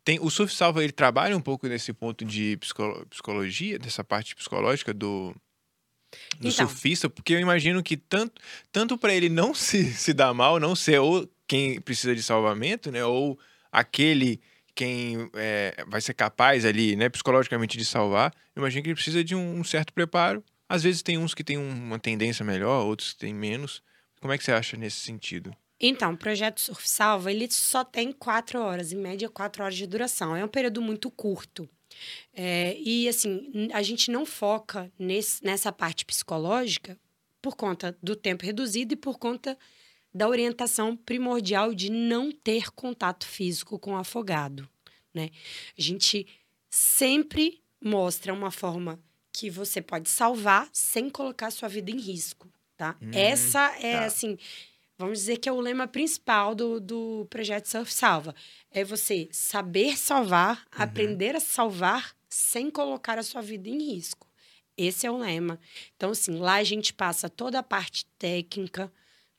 [0.05, 4.35] Tem, o Surf Salva, ele trabalha um pouco nesse ponto de psicolo- psicologia, dessa parte
[4.35, 5.35] psicológica do,
[6.39, 6.51] do Então.
[6.67, 8.39] surfista, porque eu imagino que tanto,
[8.71, 12.89] tanto para ele não se, se dar mal, não ser ou quem precisa de salvamento,
[12.89, 13.03] né?
[13.03, 13.37] Ou
[13.69, 14.39] aquele
[14.73, 19.35] quem é, vai ser capaz ali, né, psicologicamente de salvar, imagino que ele precisa de
[19.35, 20.41] um, um certo preparo.
[20.69, 23.83] Às vezes tem uns que têm uma tendência melhor, outros que têm menos.
[24.21, 25.53] Como é que você acha nesse sentido?
[25.77, 29.85] Então, o projeto Surf Salva, ele só tem quatro horas, em média quatro horas de
[29.85, 30.33] duração.
[30.33, 31.67] É um período muito curto.
[32.33, 36.97] É, e, assim, a gente não foca nesse, nessa parte psicológica
[37.41, 39.57] por conta do tempo reduzido e por conta
[40.13, 44.67] da orientação primordial de não ter contato físico com o afogado,
[45.13, 45.29] né?
[45.77, 46.27] A gente
[46.69, 48.99] sempre mostra uma forma
[49.31, 52.97] que você pode salvar sem colocar sua vida em risco, tá?
[53.01, 54.05] Hum, Essa é, tá.
[54.05, 54.37] assim,
[54.97, 58.35] vamos dizer que é o lema principal do, do projeto Surf Salva.
[58.69, 60.83] É você saber salvar, Uhum.
[60.83, 64.27] aprender a salvar sem colocar a sua vida em risco.
[64.77, 65.59] Esse é o lema.
[65.95, 68.91] Então, assim, lá a gente passa toda a parte técnica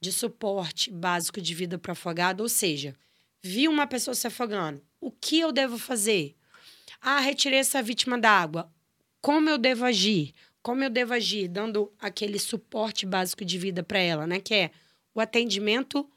[0.03, 2.93] de suporte básico de vida para afogado, ou seja,
[3.41, 6.35] vi uma pessoa se afogando, o que eu devo fazer?
[7.01, 8.69] Ah, retirei essa vítima da água.
[9.21, 10.35] Como eu devo agir?
[10.61, 11.47] Como eu devo agir?
[11.47, 14.41] Dando aquele suporte básico de vida para ela, né?
[14.41, 14.71] Que é
[15.15, 16.11] o atendimento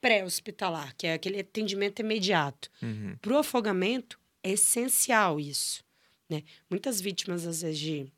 [0.00, 2.68] pré-hospitalar, que é aquele atendimento imediato.
[2.82, 3.16] Uhum.
[3.22, 5.84] Para o afogamento, é essencial isso.
[6.28, 6.42] Né?
[6.68, 8.12] Muitas vítimas, às vezes, de,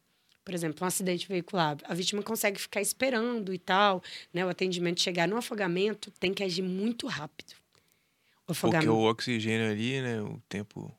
[0.44, 4.02] por exemplo, um acidente veicular, a vítima consegue ficar esperando e tal,
[4.32, 4.44] né?
[4.44, 7.52] O atendimento chegar no afogamento, tem que agir muito rápido.
[7.52, 8.92] O Porque afogamento.
[8.92, 10.20] o oxigênio ali, né?
[10.20, 10.92] O tempo.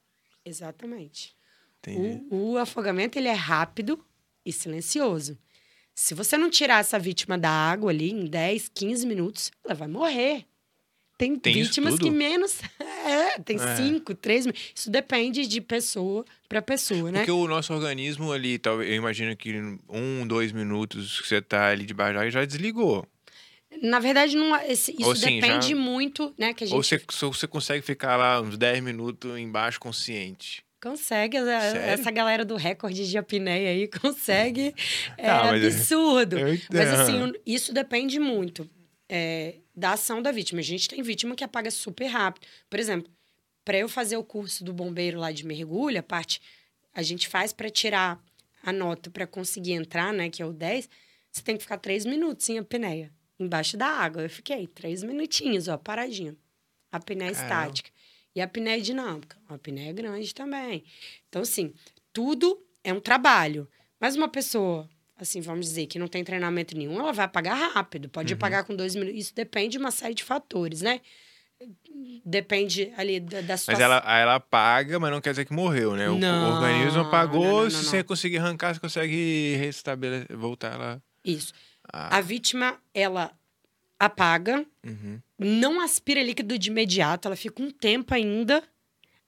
[0.45, 1.35] Exatamente.
[1.79, 2.25] Entendi.
[2.29, 4.03] O, o afogamento, ele é rápido
[4.45, 5.37] e silencioso.
[5.93, 9.87] Se você não tirar essa vítima da água ali em 10, 15 minutos, ela vai
[9.87, 10.45] morrer.
[11.31, 12.59] Tem, Tem vítimas que menos.
[13.05, 13.75] É, tem É.
[13.75, 17.19] 5, 3 Isso depende de pessoa para pessoa, né?
[17.19, 21.41] Porque o nosso organismo ali, talvez, eu imagino que em um, dois minutos que você
[21.41, 23.05] tá ali debaixo d'água já desligou.
[23.81, 26.53] Na verdade, não, é- esse- isso Ou sim, depende já- muito, né?
[26.53, 30.63] Que a gente Ou você, você consegue ficar lá uns 10 minutos embaixo consciente.
[30.81, 31.37] consegue.
[31.39, 31.81] Sério?
[31.81, 34.73] Essa galera do recorde de apneia aí consegue.
[35.17, 36.37] É Tá, mas- absurdo.
[36.37, 38.69] Eu Mas assim, isso depende muito
[39.09, 40.59] é, da ação da vítima.
[40.59, 42.45] A gente tem vítima que apaga super rápido.
[42.69, 43.11] Por exemplo,
[43.65, 46.41] para eu fazer o curso do bombeiro lá de mergulho, a parte
[46.93, 48.23] a gente faz para tirar
[48.61, 50.89] a nota para conseguir entrar, né, que é o 10,
[51.31, 54.21] você tem que ficar três minutos em apneia, embaixo da água.
[54.21, 56.35] Eu fiquei três minutinhos, ó, paradinha.
[56.91, 57.53] A apneia Caramba.
[57.53, 57.89] estática.
[58.35, 59.37] E a apneia dinâmica.
[59.47, 60.83] A apneia é grande também.
[61.27, 61.73] Então, assim,
[62.11, 63.67] tudo é um trabalho.
[63.99, 68.09] Mas uma pessoa, assim, vamos dizer, que não tem treinamento nenhum, ela vai apagar rápido.
[68.09, 68.37] Pode Uhum.
[68.37, 69.19] apagar com dois minutos.
[69.19, 70.99] Isso depende de uma série de fatores, né?
[72.25, 73.73] Depende ali da, da situação.
[73.73, 76.09] Mas ela, ela apaga, mas não quer dizer que morreu, né?
[76.09, 81.01] O- Não, organismo apagou, não, não, se você conseguir arrancar, você consegue restabelecer, voltar lá.
[81.23, 81.53] Isso.
[81.91, 83.31] Ah, A vítima, ela
[83.99, 85.19] apaga, uhum.
[85.39, 88.63] não aspira líquido de imediato, ela fica um tempo ainda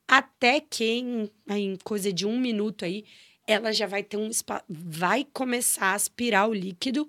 [0.08, 3.06] até que em, em coisa de um minuto aí,
[3.48, 7.08] ela já vai ter um espaço, vai começar a aspirar o líquido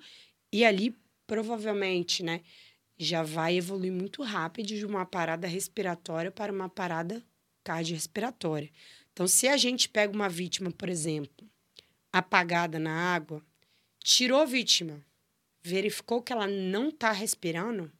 [0.52, 0.94] e ali
[1.26, 2.42] provavelmente, né,
[2.98, 7.22] já vai evoluir muito rápido de uma parada respiratória para uma parada
[7.64, 8.70] cardiorrespiratória.
[9.12, 11.48] Então, se a gente pega uma vítima, por exemplo,
[12.12, 13.42] apagada na água,
[14.02, 15.04] tirou a vítima,
[15.62, 17.90] verificou que ela não está respirando,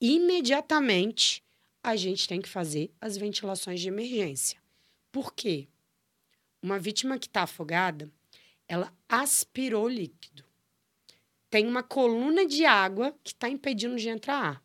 [0.00, 1.42] imediatamente
[1.82, 4.58] a gente tem que fazer as ventilações de emergência.
[5.10, 5.68] Por quê?
[6.62, 8.10] Uma vítima que está afogada,
[8.68, 10.44] ela aspirou líquido.
[11.48, 14.62] Tem uma coluna de água que está impedindo de entrar ar.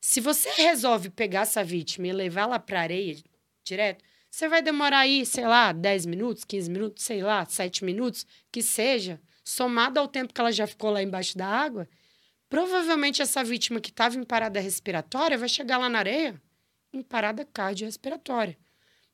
[0.00, 3.16] Se você resolve pegar essa vítima e levá-la para a areia
[3.64, 8.26] direto, você vai demorar aí, sei lá, 10 minutos, 15 minutos, sei lá, 7 minutos,
[8.52, 11.88] que seja, somado ao tempo que ela já ficou lá embaixo da água,
[12.48, 16.40] provavelmente essa vítima que estava em parada respiratória vai chegar lá na areia
[16.92, 18.56] em parada cardiorrespiratória.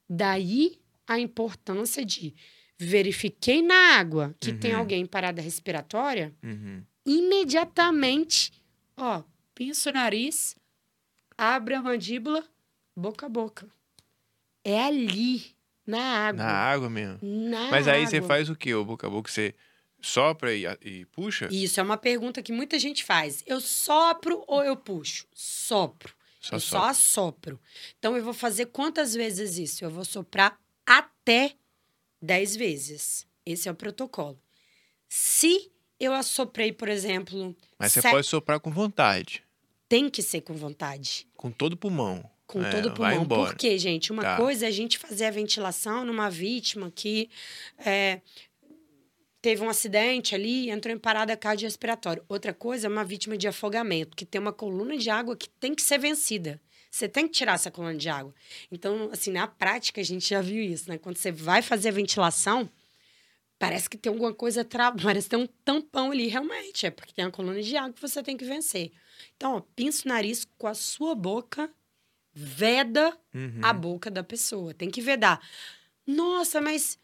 [0.08, 2.34] Daí a importância de
[2.78, 4.58] verifiquei na água que uhum.
[4.58, 6.82] tem alguém em parada respiratória, uhum.
[7.06, 8.52] imediatamente,
[8.96, 9.22] ó,
[9.54, 10.56] pinça o nariz,
[11.36, 12.44] abre a mandíbula,
[12.96, 13.68] boca a boca.
[14.64, 15.54] É ali,
[15.86, 16.42] na água.
[16.42, 17.18] Na água mesmo.
[17.22, 18.10] Na Mas aí água.
[18.10, 18.74] você faz o quê?
[18.74, 19.54] O boca a boca você
[20.00, 21.48] sopra e, e puxa?
[21.50, 23.42] Isso é uma pergunta que muita gente faz.
[23.46, 25.26] Eu sopro ou eu puxo?
[25.34, 26.14] Sopro.
[26.40, 26.80] Só eu sopra.
[26.80, 27.60] só assopro.
[27.98, 29.84] Então eu vou fazer quantas vezes isso?
[29.84, 31.54] Eu vou soprar até
[32.20, 33.26] 10 vezes.
[33.44, 34.38] Esse é o protocolo.
[35.08, 35.70] Se
[36.00, 37.54] eu assoprei, por exemplo.
[37.78, 39.42] Mas você se- pode soprar com vontade.
[39.88, 41.26] Tem que ser com vontade.
[41.36, 42.28] Com todo o pulmão.
[42.46, 43.22] Com É, todo o pulmão.
[43.22, 43.50] embora.
[43.52, 44.10] Por quê, gente?
[44.12, 44.36] Uma Tá.
[44.36, 47.30] coisa é a gente fazer a ventilação numa vítima que
[47.78, 48.20] é,
[49.40, 52.22] teve um acidente ali, entrou em parada cardiorrespiratória.
[52.28, 55.74] Outra coisa é uma vítima de afogamento, que tem uma coluna de água que tem
[55.74, 56.60] que ser vencida.
[56.94, 58.32] Você tem que tirar essa coluna de água.
[58.70, 60.96] Então, assim, na prática, a gente já viu isso, né?
[60.96, 62.70] Quando você vai fazer a ventilação,
[63.58, 66.86] parece que tem alguma coisa travada, parece que tem um tampão ali, realmente.
[66.86, 68.92] É porque tem uma coluna de água que você tem que vencer.
[69.36, 71.68] Então, ó, pinça o nariz com a sua boca,
[72.32, 73.58] veda Uhum.
[73.60, 74.72] a boca da pessoa.
[74.72, 75.44] Tem que vedar.
[76.06, 76.96] Nossa, mas,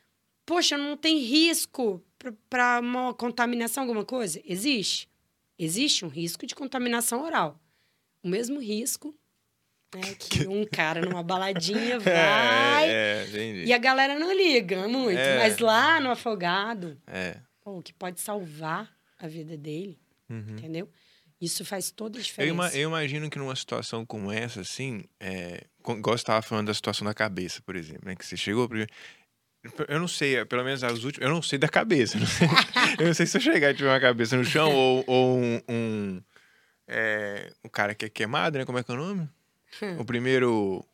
[0.47, 2.01] poxa, não tem risco
[2.49, 4.41] para uma contaminação, alguma coisa?
[4.45, 5.11] Existe.
[5.59, 7.61] Existe um risco de contaminação oral.
[8.23, 9.13] O mesmo risco
[9.95, 12.89] né, que um cara numa baladinha vai.
[12.89, 13.65] É, é, entendi.
[13.65, 15.19] E a galera não liga muito.
[15.19, 15.39] É.
[15.39, 17.37] Mas lá no afogado, É.
[17.63, 19.99] pô, que pode salvar a vida dele,
[20.29, 20.57] Uhum.
[20.59, 20.89] entendeu?
[21.41, 22.77] Isso faz toda a Eu, diferença.
[22.77, 27.07] eu imagino que numa situação como essa, assim, é, igual você estava falando da situação
[27.07, 28.15] da cabeça, por exemplo, né?
[28.15, 28.93] Que você chegou primeiro.
[29.89, 31.27] Eu não sei, é, pelo menos as últimas.
[31.29, 32.17] Eu não sei da cabeça.
[32.21, 32.49] não sei-
[32.99, 35.61] eu não sei se eu chegar e tiver uma cabeça no chão ou, ou um.
[35.69, 36.23] um,
[36.87, 38.65] é, um cara que é queimado, né?
[38.67, 39.29] Como é que é o nome?
[39.99, 40.85] O primeiro.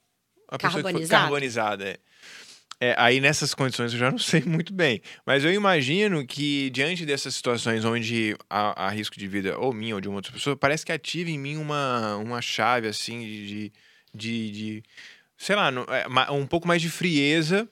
[0.49, 1.97] A pessoa que foi carbonizada, é.
[2.79, 5.01] É, aí nessas condições eu já não sei muito bem.
[5.25, 9.95] Mas eu imagino que diante dessas situações onde há, há risco de vida ou minha
[9.95, 13.73] ou de uma outra pessoa, parece que ativa em mim uma, uma chave assim de,
[14.15, 14.83] de, de,
[15.39, 17.69] sei lá, é, um pouco mais de frieza,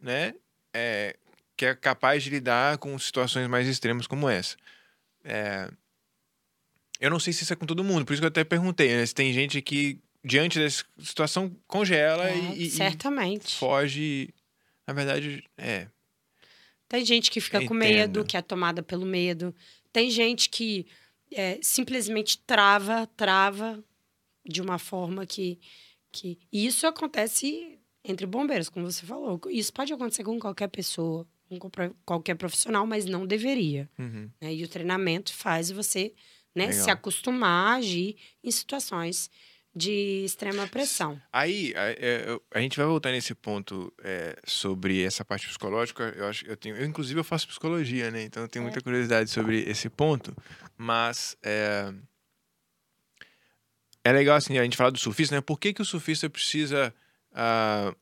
[0.00, 0.34] né?
[0.72, 1.16] É,
[1.56, 4.56] que é capaz de lidar com situações mais extremas como essa.
[5.24, 5.68] É,
[7.00, 8.96] eu não sei se isso é com todo mundo, por isso que eu até perguntei,
[8.96, 9.04] né?
[9.04, 13.54] Se tem gente que, diante dessa situação, congela É, e, e- e certamente.
[13.56, 14.32] foge.
[14.86, 15.88] Na verdade, é.
[16.88, 18.24] Tem gente que fica Eu com medo, entendo.
[18.26, 19.54] que é tomada pelo medo.
[19.92, 20.86] Tem gente que
[21.32, 23.82] é, simplesmente trava, trava
[24.46, 25.58] de uma forma que,
[26.12, 26.38] que.
[26.52, 29.40] E isso acontece entre bombeiros, como você falou.
[29.50, 31.58] Isso pode acontecer com qualquer pessoa, com
[32.04, 33.88] qualquer- profissional, mas não deveria.
[33.98, 34.30] Uhum.
[34.40, 34.54] né?
[34.54, 36.12] E o treinamento faz você
[36.54, 39.28] né, se acostumar a agir em situações
[39.74, 41.20] de extrema pressão.
[41.32, 46.14] Aí, a, é, eu- a gente vai voltar nesse ponto é, sobre essa parte psicológica.
[46.16, 46.76] Eu acho eu tenho.
[46.76, 48.22] Eu, inclusive, eu faço psicologia, né?
[48.22, 50.34] Então eu tenho muita curiosidade sobre esse ponto.
[50.78, 51.92] Mas é,
[54.04, 55.40] é legal assim, a gente falar do surfista, né?
[55.40, 56.94] Por que, que o surfista precisa
[57.32, 57.94] ah,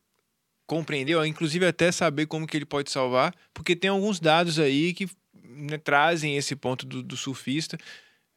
[0.67, 3.35] compreender, ou inclusive até saber como que ele pode salvar?
[3.55, 5.09] Porque tem alguns dados aí que
[5.45, 7.79] né, trazem esse ponto do, do surfista.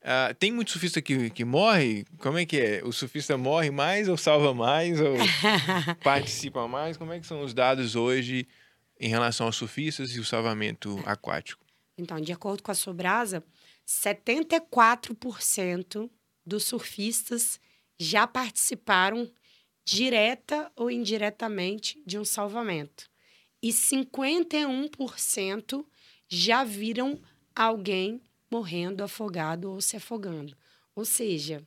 [0.08, 2.06] Ah, tem muito surfista que, que morre?
[2.20, 2.84] Como é que é?
[2.84, 5.16] O surfista morre mais ou salva mais ou
[6.04, 6.96] participa mais?
[6.96, 8.48] Como é que são os dados hoje
[9.00, 11.66] em relação aos surfistas e o salvamento aquático?
[11.98, 13.44] Então, de acordo com a Sobrasa,
[13.88, 16.08] 74%
[16.46, 17.60] dos surfistas
[17.98, 19.28] já participaram
[19.84, 23.10] direta ou indiretamente de um salvamento.
[23.60, 25.84] E 51%
[26.30, 27.20] já viram
[27.56, 28.22] alguém
[28.56, 30.56] morrendo afogado ou se afogando.
[30.96, 31.66] Ou seja,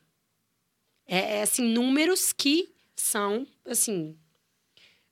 [1.07, 4.17] é, é, assim, números que são, assim,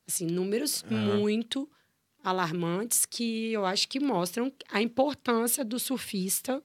[0.09, 1.19] Assim, números Aham.
[1.19, 1.69] muito
[2.23, 6.63] alarmantes que eu acho que mostram a importância do surfista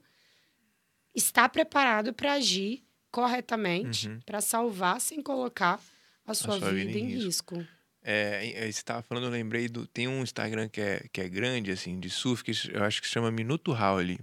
[1.13, 4.19] estar preparado para agir corretamente, Uhum.
[4.25, 5.79] para salvar sem colocar
[6.25, 7.67] a sua, sua vida vida, em em risco.
[8.03, 9.85] É, você tava falando, eu lembrei do.
[9.85, 13.07] Tem um Instagram que é, que é grande, assim, de surf, que eu acho que
[13.07, 14.17] se chama Minuto Howley.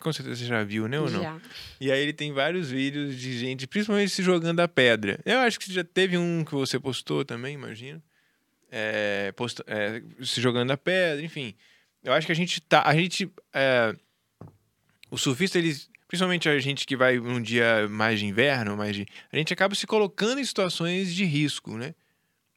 [0.00, 1.22] Com certeza você já viu, né ou não?
[1.22, 1.40] Já.
[1.80, 5.20] E aí ele tem vários vídeos de gente, principalmente se jogando a pedra.
[5.24, 8.02] Eu acho que já teve um que você postou também, imagino.
[8.70, 11.54] É, posta- é, se jogando a pedra, enfim.
[12.02, 12.82] Eu acho que a gente tá.
[12.84, 13.30] A gente.
[13.54, 13.94] é,
[15.10, 15.88] o surfista, eles.
[16.08, 19.06] Principalmente a gente que vai num dia mais de inverno, mais de.
[19.32, 21.94] A gente acaba se colocando em situações de risco, né?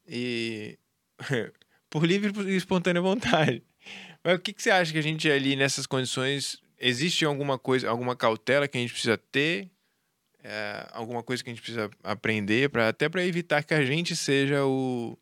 [0.08, 0.78] E.
[1.90, 3.64] por livre e espontânea vontade.
[4.24, 7.90] Mas o que, que você acha que a gente ali nessas condições existe alguma coisa,
[7.90, 9.70] alguma cautela que a gente precisa ter,
[10.46, 14.14] É, alguma coisa que a gente precisa aprender para até para evitar que a gente
[14.14, 15.18] seja o,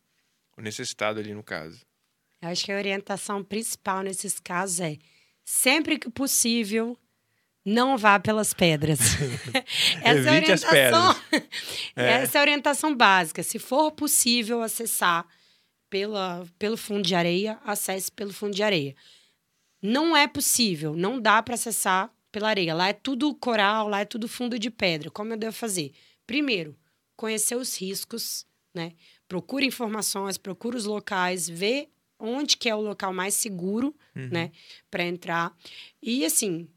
[0.57, 1.79] o necessitado ali no caso.
[2.41, 4.97] Eu acho que a orientação principal nesses casos é
[5.45, 6.97] sempre que possível,
[7.65, 8.99] não vá pelas pedras.
[10.03, 11.21] Essa é a Evite as orientação.
[11.95, 12.11] É.
[12.23, 13.43] Essa é a orientação básica.
[13.43, 15.25] Se for possível acessar
[15.89, 18.95] pela, pelo fundo de areia, acesse pelo fundo de areia.
[19.81, 22.73] Não é possível, não dá para acessar pela areia.
[22.73, 25.09] Lá é tudo coral, lá é tudo fundo de pedra.
[25.11, 25.91] Como eu devo fazer?
[26.25, 26.77] Primeiro,
[27.15, 28.93] conhecer os riscos, né?
[29.27, 34.29] Procure informações, procure os locais, vê onde que é o local mais seguro, Uhum.
[34.29, 34.51] né,
[34.91, 35.51] para entrar.
[36.01, 36.67] E assim,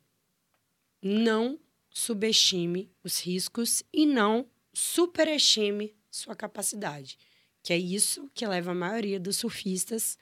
[1.04, 1.58] não
[1.90, 7.18] subestime os riscos e não superestime sua capacidade,
[7.62, 10.18] que é isso que leva a maioria dos surfistas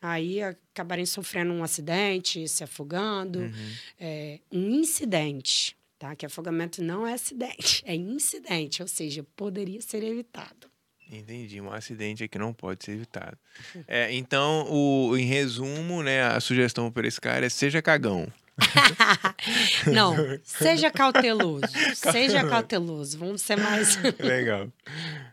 [0.00, 3.72] aí a acabarem sofrendo um acidente, se afogando, Uhum.
[4.00, 6.16] é, um incidente, tá?
[6.16, 10.68] Que afogamento não é acidente, é incidente, ou seja, poderia ser evitado.
[11.10, 13.38] Entendi, um acidente é que não pode ser evitado.
[13.86, 18.32] É, então, o, em resumo, né, a sugestão para esse cara é seja cagão.
[19.92, 23.96] não, seja cauteloso, seja cauteloso, vamos ser mais...
[24.18, 24.68] legal,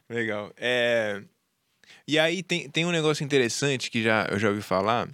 [0.10, 0.54] legal.
[0.58, 1.22] É,
[2.08, 5.08] E aí tem, tem um negócio interessante que já, eu já ouvi falar,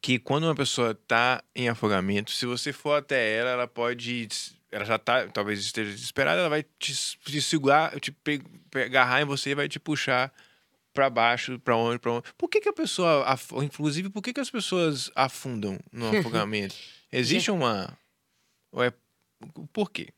[0.00, 4.28] que quando uma pessoa tá em afogamento, se você for até ela, ela pode.
[4.70, 6.92] Ela já tá, talvez esteja desesperada, ela vai te,
[7.24, 8.42] te segurar, te pe-
[8.74, 10.32] agarrar em você e vai te puxar
[10.92, 12.24] pra baixo, pra onde, pra onde.
[12.36, 16.74] Por que, que a pessoa, af- inclusive, por que, que as pessoas afundam no afogamento?
[17.18, 17.96] Existe uma.
[18.72, 18.92] Ou é.
[19.72, 20.08] Por quê?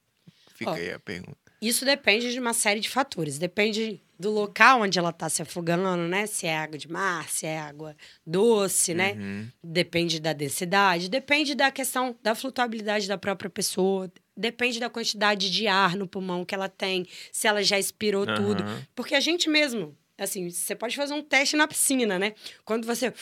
[0.54, 1.37] Fica Ó, aí a pergunta.
[1.61, 3.38] Isso depende de uma série de fatores.
[3.38, 6.26] Depende do local onde ela está se afogando, né?
[6.26, 7.94] Se é água de mar, se é água
[8.26, 9.12] doce, né?
[9.12, 9.48] Uhum.
[9.62, 15.66] Depende da densidade, depende da questão da flutuabilidade da própria pessoa, depende da quantidade de
[15.66, 18.62] ar no pulmão que ela tem, se ela já expirou tudo.
[18.62, 18.87] Aham.
[18.94, 22.35] Porque a gente mesmo, assim, você pode fazer um teste na piscina, né?
[22.64, 23.12] Quando você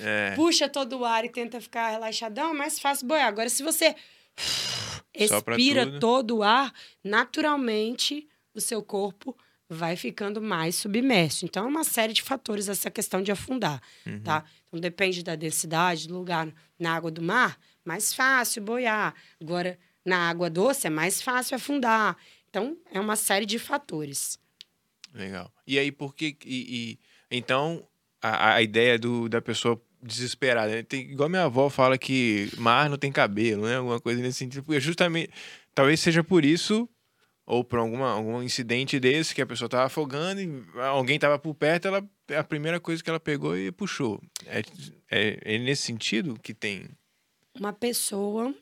[0.00, 0.34] É.
[0.36, 3.26] puxa todo o ar e tenta ficar relaxadão, é mais fácil boiar.
[3.28, 3.94] Agora, se você
[5.14, 6.72] expira todo o ar,
[7.02, 9.36] naturalmente o seu corpo
[9.68, 11.44] vai ficando mais submerso.
[11.44, 14.20] Então, é uma série de fatores essa questão de afundar, Uhum.
[14.22, 14.44] tá?
[14.68, 16.48] Então, depende da densidade do lugar.
[16.78, 19.14] Na água do mar, mais fácil boiar.
[19.40, 22.16] Agora, na água doce, é mais fácil afundar.
[22.48, 24.38] Então, é uma série de fatores.
[25.16, 25.50] Legal.
[25.66, 26.36] E aí, por que.
[26.44, 26.98] E, e-
[27.30, 27.86] então,
[28.22, 30.70] a, a ideia do, da pessoa desesperada.
[30.70, 30.82] né?
[30.82, 33.76] Tem, igual minha avó fala que mar não tem cabelo, né?
[33.76, 34.62] Alguma coisa nesse sentido.
[34.62, 35.30] Porque justamente.
[35.74, 36.88] Talvez seja por isso,
[37.44, 41.54] ou por alguma, algum incidente desse, que a pessoa tava afogando e alguém tava por
[41.54, 42.02] perto, ela,
[42.34, 44.18] a primeira coisa que ela pegou e puxou.
[44.46, 44.62] É,
[45.10, 46.88] é, é nesse sentido que tem.
[47.54, 48.54] Uma pessoa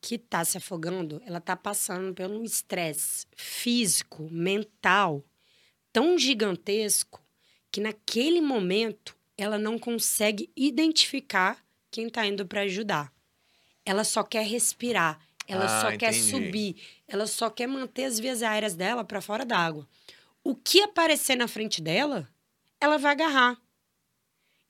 [0.00, 5.22] que está se afogando, ela está passando um estresse físico, mental
[5.92, 7.22] tão gigantesco
[7.70, 13.12] que naquele momento ela não consegue identificar quem está indo para ajudar.
[13.84, 16.30] Ela só quer respirar, ela Ah, só quer entendi.
[16.30, 16.76] subir,
[17.08, 19.88] ela só quer manter as vias aéreas dela para fora d'água.
[20.44, 22.28] O que aparecer na frente dela,
[22.80, 23.60] ela vai agarrar.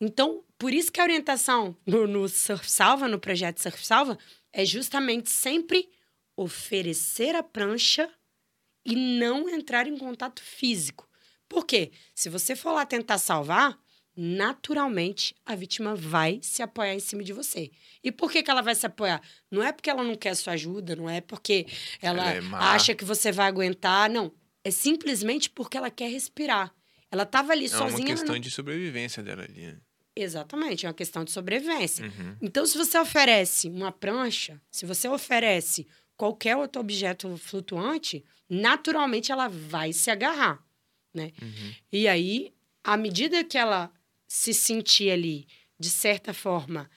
[0.01, 4.19] Então, por isso que a orientação no, no Surf Salva, no projeto Surf Salva,
[4.53, 5.89] é justamente sempre
[6.37, 8.11] oferecer a prancha
[8.85, 11.09] e não entrar em contato físico.
[11.53, 11.91] Por quê?
[12.15, 13.79] Se você for lá tentar salvar,
[14.17, 17.71] naturalmente a vítima vai se apoiar em cima de você.
[18.03, 19.21] E por que, que ela vai se apoiar?
[19.51, 21.67] Não é porque ela não quer sua ajuda, não é porque
[22.01, 24.33] ela, Ela é acha que você vai aguentar, não.
[24.65, 26.73] É simplesmente porque ela quer respirar.
[27.11, 27.89] Ela estava ali É sozinha.
[27.91, 29.67] uma ela questão não- de sobrevivência dela ali.
[29.67, 29.77] né?
[30.17, 32.05] Exatamente, é uma questão de sobrevivência.
[32.07, 32.37] Uhum.
[32.41, 35.87] Então, se você oferece uma prancha, se você oferece
[36.17, 40.63] qualquer outro objeto flutuante, naturalmente ela vai se agarrar,
[41.13, 41.33] né?
[41.41, 41.75] Uhum.
[41.93, 42.53] E aí,
[42.83, 43.93] à medida que ela
[44.27, 45.47] se sentir ali,
[45.79, 46.91] de certa forma,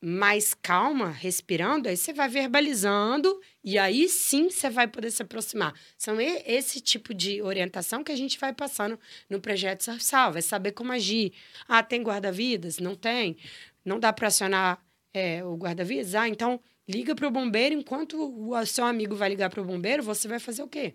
[0.00, 5.74] mais calma, respirando, aí você vai verbalizando e aí sim você vai poder se aproximar.
[5.96, 10.72] São esse tipo de orientação que a gente vai passando no projeto Surfsal, vai saber
[10.72, 11.32] como agir.
[11.66, 12.78] Ah, tem guarda-vidas?
[12.78, 13.36] Não tem?
[13.84, 16.14] Não dá para acionar é, o guarda-vidas?
[16.14, 17.74] Ah, então liga para o bombeiro.
[17.74, 20.94] Enquanto o seu amigo vai ligar para o bombeiro, você vai fazer o quê?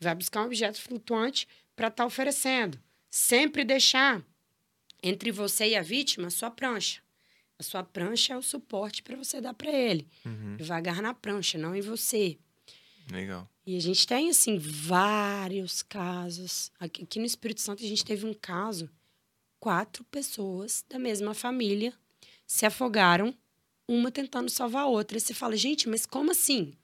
[0.00, 2.78] Vai buscar um objeto flutuante para estar tá oferecendo.
[3.10, 4.24] Sempre deixar
[5.02, 7.02] entre você e a vítima a sua prancha.
[7.58, 10.08] A sua prancha é o suporte para você dar para ele.
[10.24, 10.56] Uhum.
[10.70, 12.38] Agarrar na prancha, não em você.
[13.10, 13.48] Legal.
[13.66, 16.72] E a gente tem, assim, vários casos.
[16.78, 18.90] Aqui, aqui no Espírito Santo, a gente teve um caso:
[19.60, 21.92] quatro pessoas da mesma família
[22.46, 23.34] se afogaram,
[23.86, 25.16] uma tentando salvar a outra.
[25.16, 26.74] E você fala, gente, mas como assim?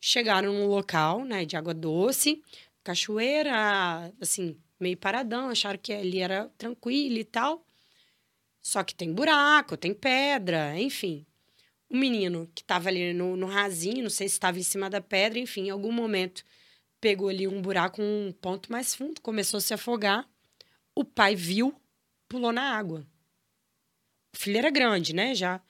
[0.00, 2.42] Chegaram num local, né, de água doce,
[2.84, 7.66] cachoeira, assim, meio paradão, acharam que ali era tranquilo e tal.
[8.62, 11.26] Só que tem buraco, tem pedra, enfim.
[11.88, 15.00] O menino que estava ali no, no rasinho, não sei se estava em cima da
[15.00, 16.44] pedra, enfim, em algum momento
[17.00, 20.28] pegou ali um buraco, um ponto mais fundo, começou a se afogar.
[20.94, 21.74] O pai viu,
[22.28, 23.06] pulou na água.
[24.34, 25.34] O filho era grande, né?
[25.34, 25.60] Já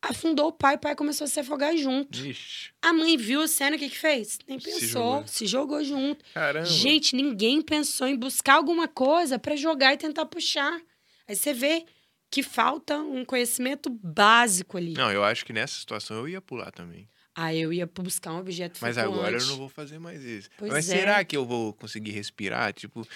[0.00, 2.18] afundou o pai, o pai começou a se afogar junto.
[2.18, 2.70] Ixi.
[2.80, 4.38] A mãe viu a cena, o que que fez?
[4.46, 6.24] Nem pensou, se jogou, se jogou junto.
[6.32, 6.66] Caramba.
[6.66, 10.80] Gente, ninguém pensou em buscar alguma coisa para jogar e tentar puxar.
[11.26, 11.84] Aí você vê
[12.30, 14.94] que falta um conhecimento básico ali.
[14.94, 17.08] Não, eu acho que nessa situação eu ia pular também.
[17.34, 20.50] Ah, eu ia buscar um objeto Mas agora eu não vou fazer mais isso.
[20.58, 20.96] Pois Mas é.
[20.96, 22.72] será que eu vou conseguir respirar?
[22.72, 23.06] Tipo,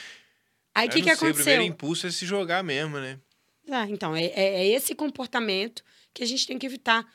[0.74, 1.34] Aí o que, que sei, O aconteceu?
[1.34, 3.18] primeiro impulso é se jogar mesmo, né?
[3.68, 5.82] Ah, então, é, é, é esse comportamento
[6.14, 7.06] que a gente tem que evitar.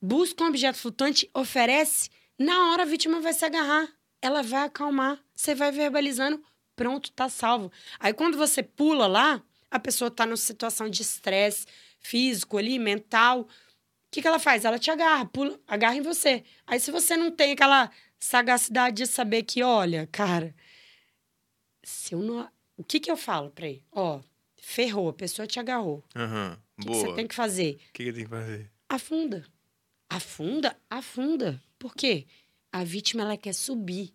[0.00, 3.88] Busca um objeto flutuante, oferece, na hora a vítima vai se agarrar.
[4.20, 6.42] Ela vai acalmar, você vai verbalizando,
[6.76, 7.70] pronto, tá salvo.
[7.98, 11.66] Aí quando você pula lá, a pessoa tá numa situação de estresse
[11.98, 13.42] físico ali, mental.
[13.42, 13.48] O
[14.10, 14.64] que, que ela faz?
[14.64, 16.44] Ela te agarra, pula, agarra em você.
[16.66, 20.54] Aí se você não tem aquela sagacidade de saber que, olha, cara,
[21.82, 22.48] se eu não.
[22.76, 23.84] O que, que eu falo pra ele?
[23.92, 24.20] Ó,
[24.56, 26.02] ferrou, a pessoa te agarrou.
[26.71, 27.74] O que, que você tem que fazer?
[27.74, 28.70] O que, que tenho que fazer?
[28.88, 29.44] Afunda.
[30.08, 30.76] Afunda?
[30.90, 31.62] Afunda.
[31.78, 32.26] Por quê?
[32.70, 34.12] A vítima, ela quer subir.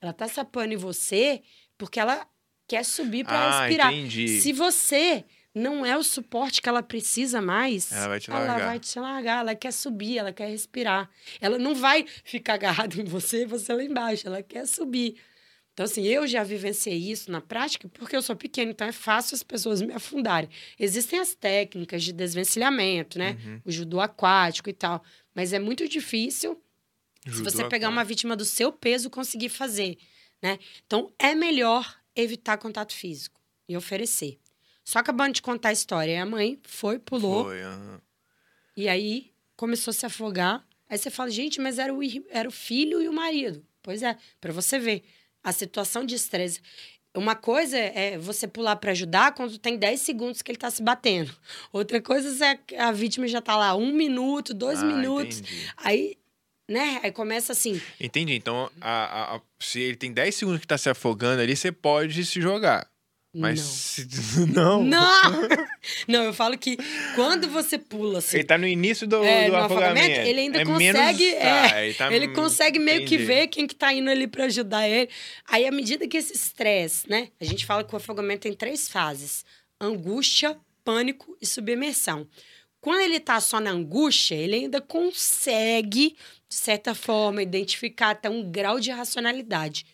[0.00, 1.42] Ela tá sapando em você
[1.76, 2.26] porque ela
[2.66, 3.92] quer subir para ah, respirar.
[3.92, 4.40] entendi.
[4.40, 8.66] Se você não é o suporte que ela precisa mais, Ela vai te ela largar.
[8.66, 9.40] vai te largar.
[9.40, 11.10] Ela quer subir, ela quer respirar.
[11.40, 14.26] Ela não vai ficar agarrada em você e você lá embaixo.
[14.26, 15.16] Ela quer subir.
[15.72, 19.34] Então, assim, eu já vivenciei isso na prática porque eu sou pequena, então é fácil
[19.34, 20.50] as pessoas me afundarem.
[20.78, 23.38] Existem as técnicas de desvencilhamento, né?
[23.44, 23.60] Uhum.
[23.64, 25.02] O judô aquático e tal.
[25.34, 26.60] Mas é muito difícil
[27.24, 29.96] se Judô você pegar uma vítima do seu peso conseguir fazer,
[30.42, 30.58] né?
[30.86, 34.38] Então, é melhor evitar contato físico e oferecer.
[34.84, 38.00] Só acabando de contar a história, a mãe foi, pulou, Foi, aham.
[38.76, 40.66] e aí começou a se afogar.
[40.90, 43.64] Aí você fala, gente, mas era o, era o filho e o marido.
[43.82, 45.02] Pois é, para você ver
[45.42, 46.60] a situação de estresse.
[47.14, 50.82] Uma coisa é você pular para ajudar quando tem 10 segundos que ele tá se
[50.82, 51.30] batendo.
[51.72, 55.40] Outra coisa é que a vítima já tá lá um minuto, dois Ah, minutos.
[55.40, 55.70] Entendi.
[55.76, 56.16] Aí,
[56.70, 57.00] né?
[57.02, 57.78] Aí começa assim.
[58.00, 58.32] Entendi.
[58.34, 61.70] Então, a- a- a- se ele tem 10 segundos que tá se afogando ali, você
[61.70, 62.88] pode se jogar.
[63.34, 63.66] Mas não.
[63.66, 64.08] se...
[64.52, 64.84] não.
[64.84, 65.32] Não!
[66.06, 66.76] Não, eu falo que
[67.16, 69.98] quando você pula assim, Ele tá no início do, é, do afogamento.
[70.00, 71.24] afogamento, ele ainda É consegue.
[71.24, 73.24] menos- é, tá, ele, tá- ele consegue meio que entendi.
[73.24, 75.08] ver quem que tá indo ali para ajudar ele.
[75.48, 77.28] Aí, à medida que esse estresse, né?
[77.40, 79.44] A gente fala que o afogamento tem três fases:
[79.80, 82.28] angústia, pânico e submersão.
[82.80, 86.16] Quando ele tá só na angústia, ele ainda consegue,
[86.48, 89.86] de certa forma, identificar até um grau de racionalidade.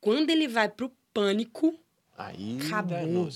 [0.00, 1.78] Quando ele vai pro pânico,
[2.20, 3.28] Aí Acabou.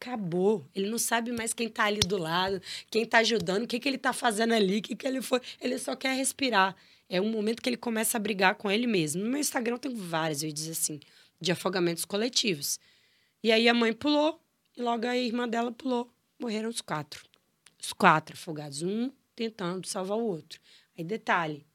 [0.00, 0.66] acabou.
[0.74, 3.88] Ele não sabe mais quem tá ali do lado, quem tá ajudando, o que, que
[3.88, 5.40] ele tá fazendo ali, o que, que ele foi.
[5.60, 6.74] Ele só quer respirar.
[7.08, 9.22] É um momento que ele começa a brigar com ele mesmo.
[9.22, 10.98] No meu Instagram tem vários vídeos assim,
[11.40, 12.80] de afogamentos coletivos.
[13.42, 14.40] E aí a mãe pulou,
[14.76, 16.12] e logo a irmã dela pulou.
[16.38, 17.24] Morreram os quatro.
[17.80, 20.60] Os quatro afogados, um tentando salvar o outro.
[20.96, 21.66] Aí, detalhe: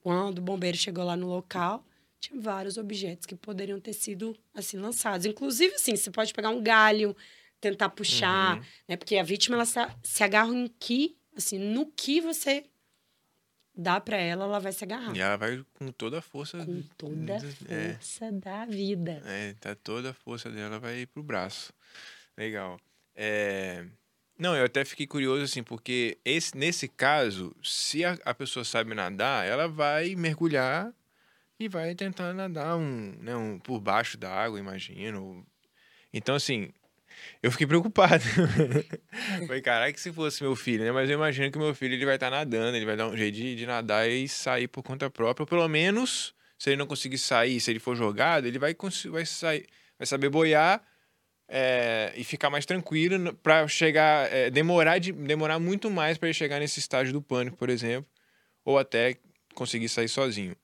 [0.00, 1.84] quando o bombeiro chegou lá no local,
[2.20, 5.26] tinha vários objetos que poderiam ter sido assim lançados.
[5.26, 7.16] Inclusive, assim, você pode pegar um galho,
[7.60, 8.64] tentar puxar, Uhum.
[8.88, 8.96] né?
[8.96, 12.64] Porque a vítima ela se, se agarra em que, assim, no que você
[13.74, 15.14] dá para ela, ela vai se agarrar.
[15.16, 16.58] E ela vai com toda a força.
[16.64, 17.92] Com toda a É.
[17.94, 19.22] força da vida.
[19.24, 21.72] É, tá toda a força dela vai pro braço.
[22.36, 22.80] Legal.
[23.14, 23.84] É...
[24.38, 28.94] Não, eu até fiquei curioso, assim, porque esse, nesse caso, se a, a pessoa sabe
[28.94, 30.94] nadar, ela vai mergulhar
[31.58, 35.44] e vai tentar nadar um, né, um, por baixo da água, imagino.
[36.12, 36.70] Então, assim,
[37.42, 38.22] eu fiquei preocupado.
[39.46, 40.92] Falei, caralho, que se fosse meu filho, né?
[40.92, 43.16] Mas eu imagino que meu filho ele vai estar tá nadando, ele vai dar um
[43.16, 45.46] jeito de, de nadar e sair por conta própria.
[45.46, 48.76] Pelo menos, se ele não conseguir sair, se ele for jogado, ele vai,
[49.10, 49.66] vai, sair,
[49.98, 50.82] vai saber boiar
[51.48, 56.34] é, e ficar mais tranquilo para chegar, é, demorar, de, demorar muito mais para ele
[56.34, 58.08] chegar nesse estágio do pânico, por exemplo,
[58.64, 59.16] ou até
[59.54, 60.54] conseguir sair sozinho.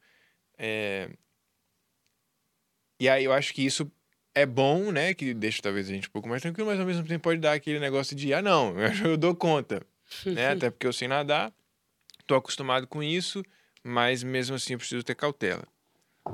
[0.58, 1.10] É...
[3.00, 3.90] E aí eu acho que isso
[4.34, 5.14] é bom, né?
[5.14, 7.52] Que deixa talvez a gente um pouco mais tranquilo, mas ao mesmo tempo pode dar
[7.52, 8.74] aquele negócio de, ah, não,
[9.04, 9.86] eu dou conta,
[10.26, 10.50] né?
[10.52, 11.52] Até porque eu sei nadar,
[12.26, 13.42] tô acostumado com isso,
[13.82, 15.66] mas mesmo assim eu preciso ter cautela,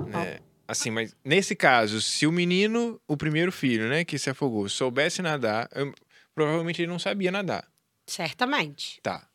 [0.07, 0.41] né?
[0.67, 5.21] Assim, mas nesse caso, se o menino, o primeiro filho, né, que se afogou, soubesse
[5.21, 5.93] nadar, eu,
[6.33, 7.69] provavelmente ele não sabia nadar.
[8.07, 9.01] Certamente.
[9.03, 9.29] Tá.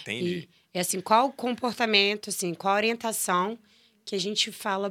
[0.00, 0.48] Entendi.
[0.72, 3.58] E, assim, qual o comportamento, assim, qual a orientação
[4.08, 4.90] que a gente fala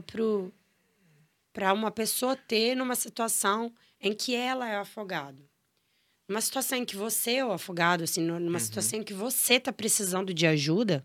[1.52, 5.44] para uma pessoa ter numa situação em que ela é afogado.
[6.30, 8.60] Numa situação em que você é o afogado, assim, numa uhum.
[8.60, 11.04] situação em que você está precisando de ajuda,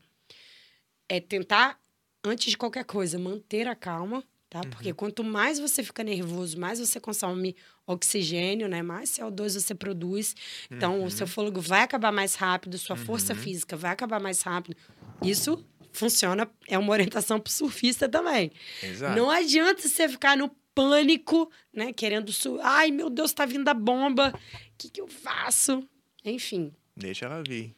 [1.08, 1.80] é tentar,
[2.22, 4.60] antes de qualquer coisa, manter a calma, tá?
[4.60, 4.68] Uhum.
[4.68, 7.56] Porque quanto mais você fica nervoso, mais você consome
[7.86, 8.82] oxigênio, né?
[8.82, 10.36] Mais CO2 você produz.
[10.70, 11.06] Então, uhum.
[11.06, 13.38] o seu fôlego vai acabar mais rápido, sua força uhum.
[13.38, 14.76] física vai acabar mais rápido.
[15.22, 18.50] Isso funciona, é uma orientação pro surfista também.
[18.82, 19.16] Exato.
[19.16, 21.92] Não adianta você ficar no pânico, né?
[21.92, 22.32] Querendo.
[22.32, 22.58] Su...
[22.62, 24.32] Ai, meu Deus, tá vindo a bomba.
[24.34, 25.86] O que, que eu faço?
[26.24, 26.72] Enfim.
[26.96, 27.74] Deixa ela vir.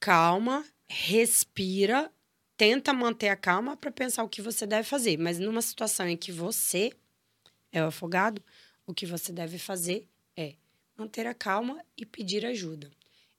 [0.00, 2.10] calma, respira,
[2.56, 5.16] tenta manter a calma para pensar o que você deve fazer.
[5.16, 6.92] Mas numa situação em que você
[7.72, 8.42] é o afogado,
[8.86, 10.54] o que você deve fazer é
[10.96, 12.90] manter a calma e pedir ajuda.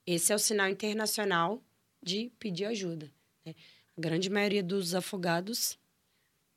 [0.06, 1.62] Esse é o sinal internacional
[2.02, 3.12] de pedir ajuda.
[3.44, 3.54] Né?
[3.98, 5.76] A grande maioria dos afogados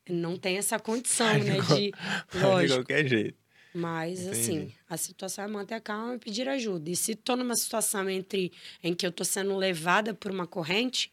[0.07, 1.57] não tem essa condição, né?
[1.75, 1.91] De,
[2.39, 2.67] lógico.
[2.67, 3.41] De qualquer jeito.
[3.73, 4.39] Mas, Entendi.
[4.39, 6.91] assim, a situação é manter a calma e pedir ajuda.
[6.91, 8.51] E se estou numa situação entre,
[8.83, 11.11] em que eu estou sendo levada por uma corrente,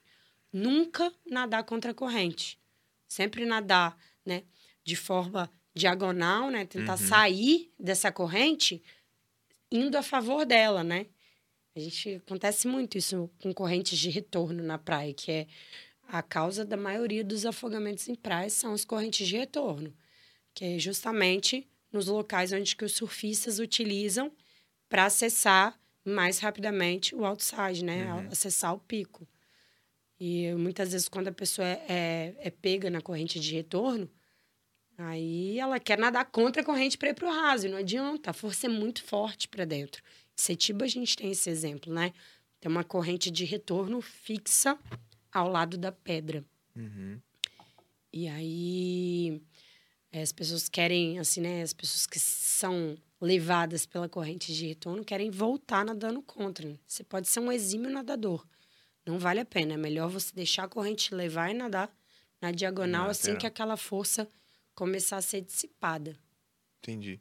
[0.53, 2.59] nunca nadar contra a corrente.
[3.07, 4.43] Sempre nadar, né?
[4.85, 6.67] De forma diagonal, né?
[6.67, 7.09] Tentar uhum.
[7.09, 8.83] sair dessa corrente
[9.71, 11.07] indo a favor dela, né?
[11.75, 15.47] A gente acontece muito isso com correntes de retorno na praia, que é
[16.09, 19.95] a causa da maioria dos afogamentos em praias são as correntes de retorno,
[20.55, 24.33] que é justamente nos locais onde que os surfistas utilizam
[24.89, 28.11] para acessar mais rapidamente o outside, né?
[28.11, 28.29] Uhum.
[28.31, 29.29] Acessar o pico.
[30.19, 34.11] E muitas vezes, quando a pessoa é, é, é, pega na corrente de retorno,
[34.97, 37.67] aí ela quer nadar contra a corrente para ir para o raso.
[37.67, 40.03] E não adianta, a força é muito forte para dentro.
[40.03, 42.13] Em Setiba, a gente tem esse exemplo, né?
[42.59, 44.77] Tem uma corrente de retorno fixa
[45.33, 46.45] ao lado da pedra.
[46.75, 47.21] Uhum.
[48.13, 49.43] E aí
[50.13, 51.63] eh, as pessoas querem, assim, né?
[51.63, 56.79] As pessoas que são levadas pela corrente de retorno querem voltar nadando contra.
[56.87, 58.47] Você pode ser um exímio nadador.
[59.05, 59.75] Não vale a pena.
[59.75, 61.93] É melhor você deixar a corrente levar e nadar
[62.41, 64.29] na diagonal assim que aquela força
[64.75, 66.17] começar a ser dissipada.
[66.79, 67.21] Entendi.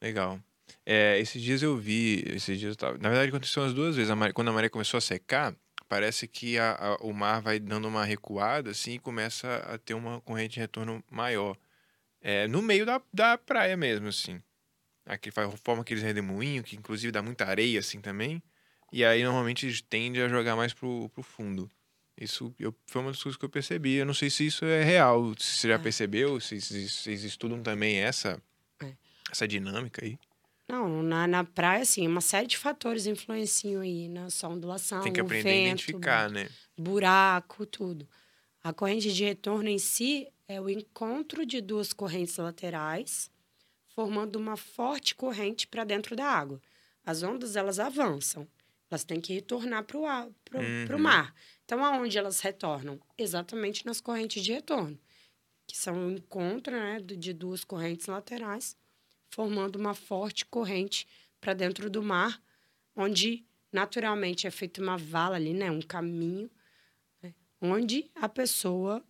[0.00, 0.40] Legal.
[0.86, 4.10] É, esses dias eu vi, esses dias eu tava, na verdade aconteceu umas duas vezes.
[4.10, 5.54] A quando a maré começou a secar,
[5.94, 9.94] parece que a, a, o mar vai dando uma recuada assim e começa a ter
[9.94, 11.56] uma corrente de retorno maior.
[12.20, 14.42] É, no meio da, da praia mesmo, assim.
[15.06, 18.42] Aqui forma aqueles redemoinhos, que inclusive dá muita areia assim também.
[18.92, 21.70] E aí normalmente tende a jogar mais pro, pro fundo.
[22.20, 23.94] Isso eu, foi uma das coisas que eu percebi.
[23.94, 25.32] Eu não sei se isso é real.
[25.38, 25.78] Se você já é.
[25.78, 28.42] percebeu, se vocês estudam também essa,
[28.82, 28.92] é.
[29.30, 30.18] essa dinâmica aí.
[30.68, 35.02] Não, na, na praia, assim, uma série de fatores influenciam aí na sua ondulação.
[35.02, 36.48] Tem que aprender vento, a identificar, né?
[36.76, 38.08] Buraco, tudo.
[38.62, 43.30] A corrente de retorno em si é o encontro de duas correntes laterais,
[43.94, 46.60] formando uma forte corrente para dentro da água.
[47.04, 48.48] As ondas, elas avançam.
[48.90, 50.98] Elas têm que retornar para o uhum.
[50.98, 51.34] mar.
[51.64, 52.98] Então, aonde elas retornam?
[53.18, 54.98] Exatamente nas correntes de retorno,
[55.66, 58.76] que são o encontro né, de duas correntes laterais
[59.34, 61.08] formando uma forte corrente
[61.40, 62.40] para dentro do mar,
[62.94, 66.48] onde naturalmente é feita uma vala ali, né, um caminho,
[67.20, 69.04] né, onde a pessoa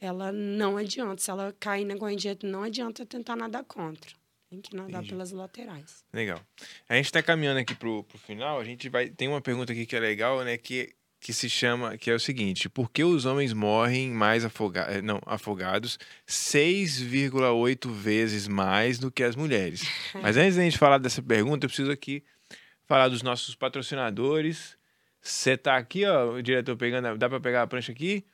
[0.00, 4.10] ela não adianta, se ela cair na corrente não adianta tentar nadar contra.
[4.48, 5.10] Tem que nadar Entendi.
[5.10, 6.02] pelas laterais.
[6.10, 6.40] Legal.
[6.88, 8.58] A gente está caminhando aqui pro, pro final.
[8.58, 9.10] A gente vai.
[9.10, 10.56] Tem uma pergunta aqui que é legal, né?
[10.56, 14.96] Que que se chama, que é o seguinte: por que os homens morrem mais afogados,
[14.96, 19.82] eh, não, afogados 6,8 vezes mais do que as mulheres?
[20.22, 22.22] Mas antes da gente falar dessa pergunta, eu preciso aqui
[22.86, 24.76] falar dos nossos patrocinadores.
[25.20, 28.24] Você tá aqui, ó, o diretor pegando, dá para pegar a prancha aqui?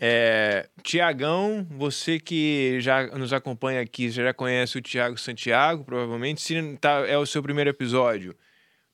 [0.00, 6.76] É, Tiagão, você que já nos acompanha aqui, já conhece o Tiago Santiago, provavelmente, se
[6.76, 8.34] tá, é o seu primeiro episódio.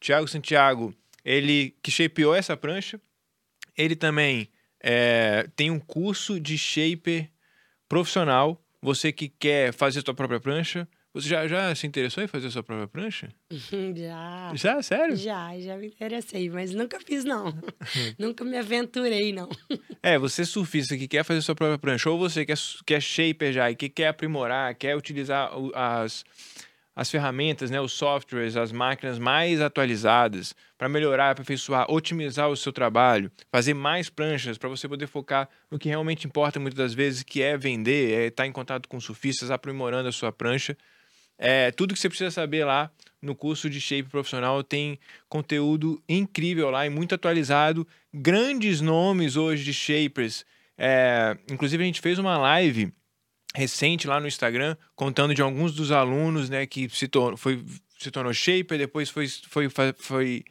[0.01, 2.99] Tiago Santiago, ele que shapeou essa prancha,
[3.77, 4.49] ele também
[4.81, 7.31] é, tem um curso de shaper
[7.89, 8.61] profissional.
[8.83, 12.63] Você que quer fazer sua própria prancha, você já, já se interessou em fazer sua
[12.63, 13.33] própria prancha?
[13.97, 14.53] já.
[14.55, 14.83] Já?
[14.83, 15.17] Sério?
[15.17, 17.57] Já, já me interessei, mas nunca fiz, não.
[18.19, 19.49] nunca me aventurei, não.
[20.03, 23.01] é, você surfista que quer fazer sua própria prancha, ou você que é, que é
[23.01, 26.25] shaper já e que quer aprimorar, quer utilizar as,
[26.97, 32.73] as ferramentas, né, os softwares, as máquinas mais atualizadas para melhorar, aperfeiçoar, otimizar o seu
[32.73, 37.23] trabalho, fazer mais pranchas para você poder focar no que realmente importa muitas das vezes,
[37.23, 40.77] que é vender, é estar em contato com surfistas, aprimorando a sua prancha.
[41.37, 42.91] É, tudo que você precisa saber lá
[43.21, 47.87] no curso de shape profissional tem conteúdo incrível lá e muito atualizado.
[48.13, 50.45] Grandes nomes hoje de shapers.
[50.79, 52.93] É, inclusive, a gente fez uma live
[53.55, 57.65] recente lá no Instagram contando de alguns dos alunos né, que se, tornou, foi,
[57.99, 60.45] se tornou shaper, depois foi, foi, foi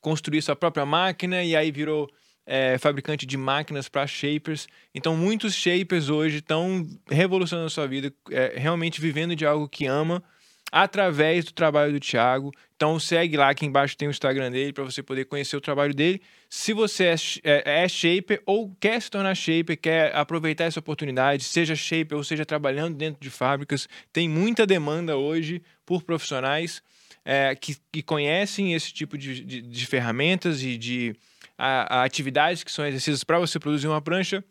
[0.00, 2.10] construir sua própria máquina e aí virou
[2.44, 4.66] é, fabricante de máquinas para shapers.
[4.94, 9.86] Então, muitos shapers hoje estão revolucionando a sua vida, é, realmente vivendo de algo que
[9.86, 10.24] ama
[10.70, 12.52] através do trabalho do Thiago.
[12.76, 15.94] Então, segue lá, aqui embaixo tem o Instagram dele para você poder conhecer o trabalho
[15.94, 16.22] dele.
[16.48, 21.42] Se você é, é, é, shaper ou quer se tornar shaper, quer aproveitar essa oportunidade,
[21.44, 26.82] seja shaper ou seja trabalhando dentro de fábricas, tem muita demanda hoje por profissionais
[27.24, 31.14] é, que, que, conhecem esse tipo de, de, de ferramentas e de
[31.58, 34.44] a, a atividades que são exercidas para você produzir uma prancha.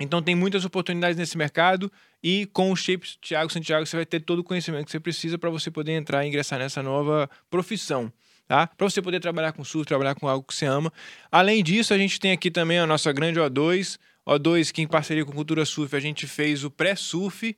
[0.00, 1.90] Então tem muitas oportunidades nesse mercado
[2.22, 5.36] e com o Shapes Thiago Santiago você vai ter todo o conhecimento que você precisa
[5.36, 8.12] para você poder entrar e ingressar nessa nova profissão.
[8.46, 8.66] Tá?
[8.66, 10.90] Para você poder trabalhar com surf, trabalhar com algo que você ama.
[11.30, 13.98] Além disso, a gente tem aqui também a nossa grande O2.
[14.26, 17.54] O2, que em parceria com Cultura Surf, a gente fez o pré-surf.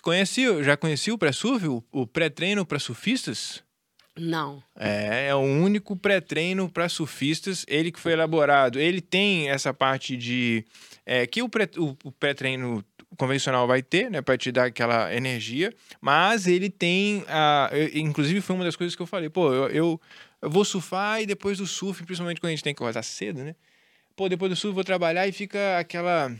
[0.00, 1.66] Conheci, já conhecia o pré-surf?
[1.66, 3.64] O, o pré-treino para surfistas?
[4.18, 4.62] Não.
[4.78, 8.78] É, é o único pré-treino para surfistas, ele que foi elaborado.
[8.78, 10.64] Ele tem essa parte de.
[11.06, 12.84] É, que o, pré, o, o pré-treino
[13.16, 17.24] convencional vai ter, né, para te dar aquela energia, mas ele tem.
[17.28, 20.00] A, inclusive, foi uma das coisas que eu falei, pô, eu, eu,
[20.42, 23.42] eu vou surfar e depois do surf, principalmente quando a gente tem que acordar cedo,
[23.42, 23.54] né?
[24.14, 26.34] Pô, depois do surf vou trabalhar e fica aquela.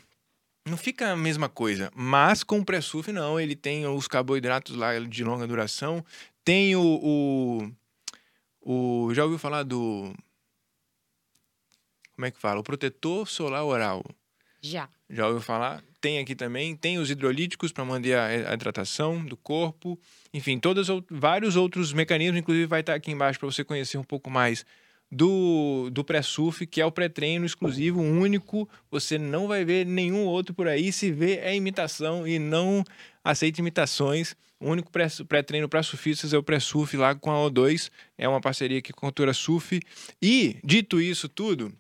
[0.69, 4.97] Não fica a mesma coisa, mas com o pré-surf não, ele tem os carboidratos lá
[5.01, 6.05] de longa duração,
[6.45, 6.83] tem o,
[8.63, 9.15] o, o.
[9.15, 10.13] Já ouviu falar do.
[12.15, 12.61] Como é que fala?
[12.61, 14.05] O protetor solar oral.
[14.61, 14.89] Já.
[15.11, 15.83] Já ouviu falar?
[16.01, 16.77] Tem aqui também.
[16.77, 19.99] Tem os hidrolíticos para manter a, a, hidratação do corpo.
[20.33, 22.39] Enfim, todos vários outros mecanismos.
[22.39, 24.65] Inclusive, vai estar aqui embaixo para você conhecer um pouco mais
[25.15, 28.67] do, do pré-surf, que é o pré-treino exclusivo, único.
[28.91, 30.91] Você não vai ver nenhum outro por aí.
[30.91, 32.83] Se vê, é imitação e não
[33.23, 34.35] aceita imitações.
[34.59, 34.91] O único
[35.29, 37.91] pré-treino para surfistas é o pré-surf lá com a O2.
[38.17, 39.81] É uma parceria aqui com a Cultura Surf.
[40.21, 41.71] E, dito isso tudo,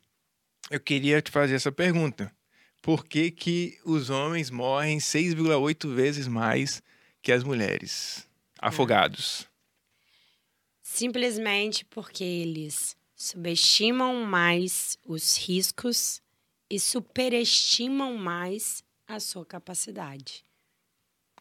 [0.70, 2.30] eu queria te fazer essa pergunta.
[2.82, 6.82] Por que, que os homens morrem 6,8 vezes mais
[7.22, 8.28] que as mulheres
[8.58, 9.48] afogados?
[10.82, 16.20] Simplesmente porque eles subestimam mais os riscos
[16.68, 20.44] e superestimam mais a sua capacidade.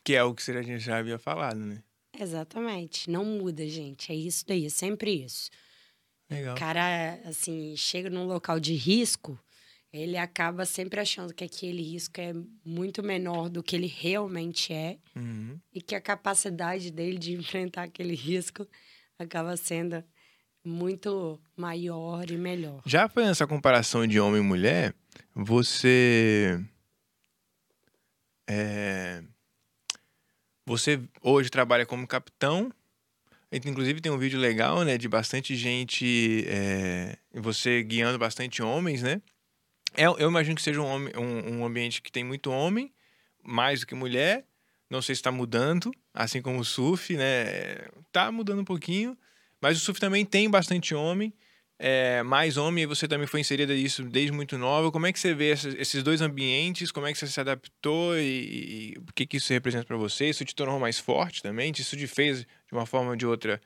[0.04, 1.84] Que é o que a gente já havia falado, né?
[2.20, 3.10] Exatamente.
[3.10, 4.12] Não muda, gente.
[4.12, 5.50] É isso daí, é sempre isso.
[6.30, 6.56] Legal.
[6.56, 9.40] O cara, assim, chega num local de risco,
[9.92, 12.32] ele acaba sempre achando que aquele risco é
[12.64, 15.60] muito menor do que ele realmente é uhum.
[15.74, 18.68] e que a capacidade dele de enfrentar aquele risco
[19.18, 20.04] acaba sendo
[20.64, 22.82] muito maior e melhor.
[22.86, 24.94] Já foi essa comparação de homem e mulher,
[25.34, 26.60] você.
[28.48, 29.24] É,
[30.66, 32.72] você hoje trabalha como capitão.
[33.52, 34.98] Inclusive tem um vídeo legal, né?
[34.98, 36.46] De bastante gente.
[36.48, 39.22] É, você guiando bastante homens, né?
[39.94, 42.94] É, eu imagino que seja um, homem, um, um ambiente que tem muito homem,
[43.44, 44.46] mais do que mulher.
[44.90, 47.88] Não sei se está mudando, assim como o surf, né?
[48.12, 49.18] Tá mudando um pouquinho.
[49.62, 51.34] Mas o surf também tem bastante homem
[51.84, 54.92] é, mais homem, e você também foi inserida nisso desde muito nova.
[54.92, 56.92] Como é que você vê esses dois ambientes?
[56.92, 60.30] Como é que você se adaptou e, e o que, que isso representa para você?
[60.30, 61.74] Isso te tornou mais forte também?
[61.76, 63.60] Isso te fez, de uma forma ou de outra,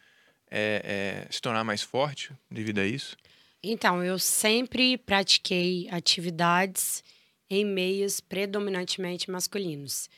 [0.49, 3.17] é, é, se tornar mais forte devido a isso?
[3.61, 7.03] Então, eu sempre pratiquei atividades
[7.49, 10.09] em meios predominantemente masculinos.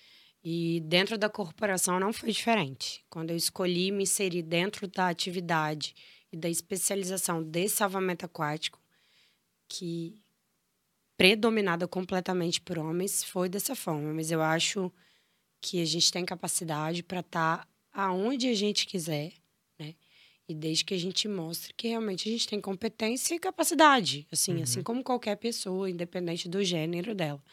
[0.49, 3.03] E dentro da corporação não foi diferente.
[3.09, 5.93] Quando eu escolhi me inserir dentro da atividade
[6.31, 8.79] e da especialização de salvamento aquático,
[9.67, 10.23] que
[11.17, 14.13] predominada completamente por homens, foi dessa forma.
[14.13, 14.89] Mas eu acho
[15.59, 19.33] que a gente tem capacidade para estar tá aonde a gente quiser,
[19.77, 19.95] né?
[20.47, 24.51] E desde que a gente mostre que realmente a gente tem competência e capacidade, assim,
[24.53, 24.63] assim uhum.
[24.63, 27.43] assim como qualquer pessoa, independente do gênero dela.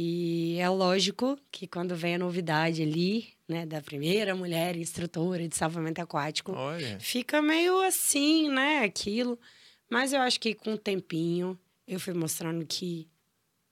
[0.00, 5.56] E é lógico que quando vem a novidade ali, né, da primeira mulher instrutora de
[5.56, 7.00] salvamento aquático, Olha.
[7.00, 9.36] fica meio assim, né, aquilo.
[9.90, 13.08] Mas eu acho que com o tempinho eu fui mostrando que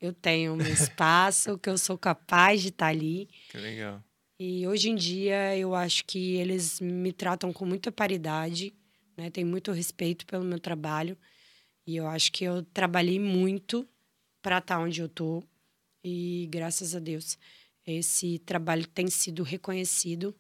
[0.01, 3.29] eu tenho um espaço, que eu sou capaz de estar tá ali.
[3.49, 4.03] Que legal.
[4.37, 8.75] E hoje em dia eu acho que eles me tratam com muita paridade,
[9.17, 9.31] né?
[9.31, 11.17] Tem muito respeito pelo meu trabalho.
[11.87, 13.89] E eu acho que eu trabalhei muito
[14.43, 15.45] para estar tá onde eu tô.
[16.09, 17.37] E graças a Deus,
[17.85, 20.33] esse trabalho tem sido reconhecido.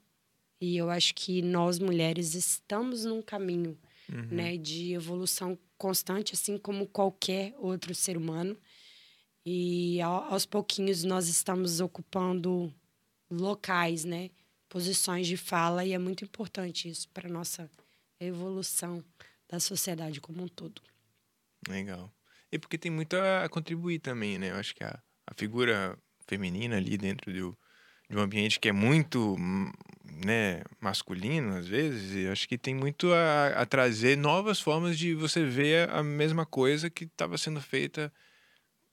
[0.60, 3.76] E eu acho que nós mulheres estamos num caminho,
[4.08, 4.28] uhum.
[4.30, 8.56] né, de evolução constante, assim como qualquer outro ser humano.
[9.44, 12.72] E aos pouquinhos nós estamos ocupando
[13.28, 14.30] locais, né?
[14.68, 17.68] Posições de fala e é muito importante isso para nossa
[18.20, 19.02] evolução
[19.48, 20.80] da sociedade como um todo.
[21.68, 22.12] Legal.
[22.52, 24.52] E porque tem muito a contribuir também, né?
[24.52, 27.56] Eu acho que a, a figura feminina ali dentro do,
[28.08, 29.36] de um ambiente que é muito
[30.24, 35.14] né, masculino, às vezes, e acho que tem muito a, a trazer novas formas de
[35.14, 38.12] você ver a mesma coisa que estava sendo feita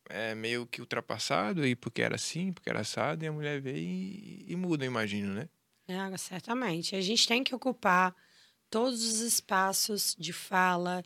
[0.10, 3.76] é, meio que ultrapassado, e porque era assim, porque era assado, e a mulher vê
[3.78, 5.48] e, e muda, imagino, né?
[5.88, 6.96] É, certamente.
[6.96, 8.16] A gente tem que ocupar
[8.70, 11.04] todos os espaços de fala,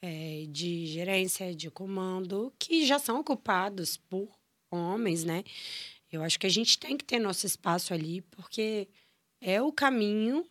[0.00, 4.37] é, de gerência, de comando, que já são ocupados por
[4.70, 5.44] homens, né?
[6.10, 8.88] Eu acho que a gente tem que ter nosso espaço ali, porque
[9.40, 10.46] é o caminho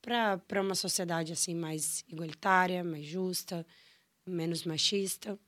[0.00, 3.66] para uma sociedade assim mais igualitária, mais justa,
[4.26, 5.38] menos machista.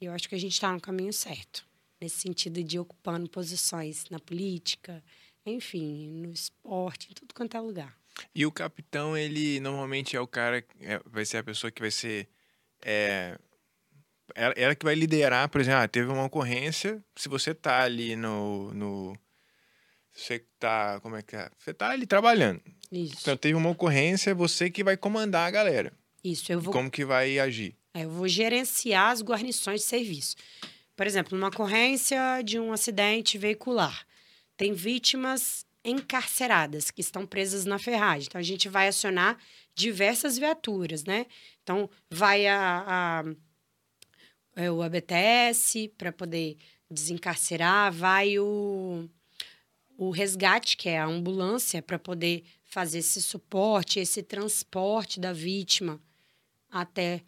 [0.00, 1.66] E eu acho que a gente está no caminho certo,
[2.00, 5.02] nesse sentido de ocupando posições na política,
[5.44, 7.96] enfim, no esporte, em tudo quanto é lugar.
[8.34, 11.90] E o capitão, ele normalmente é o cara, é, vai ser a pessoa que vai
[11.90, 12.28] ser.
[12.84, 13.38] É,
[14.34, 18.16] ela, ela, que vai liderar, por exemplo, ah, teve uma ocorrência, se você tá ali
[18.16, 18.72] no.
[18.74, 19.16] no
[20.14, 21.00] você tá.
[21.00, 21.50] Como é que é?
[21.58, 22.60] Você tá ali trabalhando.
[22.90, 23.16] Isso.
[23.20, 25.92] Então teve uma ocorrência, você que vai comandar a galera.
[26.22, 26.72] Isso, eu vou.
[26.72, 27.74] Como que vai agir?
[27.94, 30.36] É, eu vou gerenciar as guarnições de serviço.
[30.96, 34.06] Por exemplo, numa ocorrência de um acidente veicular,
[34.56, 38.26] tem vítimas encarceradas que estão presas na ferragem.
[38.28, 39.38] Então, a gente vai acionar
[39.74, 41.26] diversas viaturas, né?
[41.62, 43.24] Então, vai a, a
[44.56, 46.56] é, o ABTS para poder
[46.90, 49.08] desencarcerar, vai o,
[49.96, 56.00] o resgate, que é a ambulância, para poder fazer esse suporte, esse transporte da vítima
[56.70, 57.22] até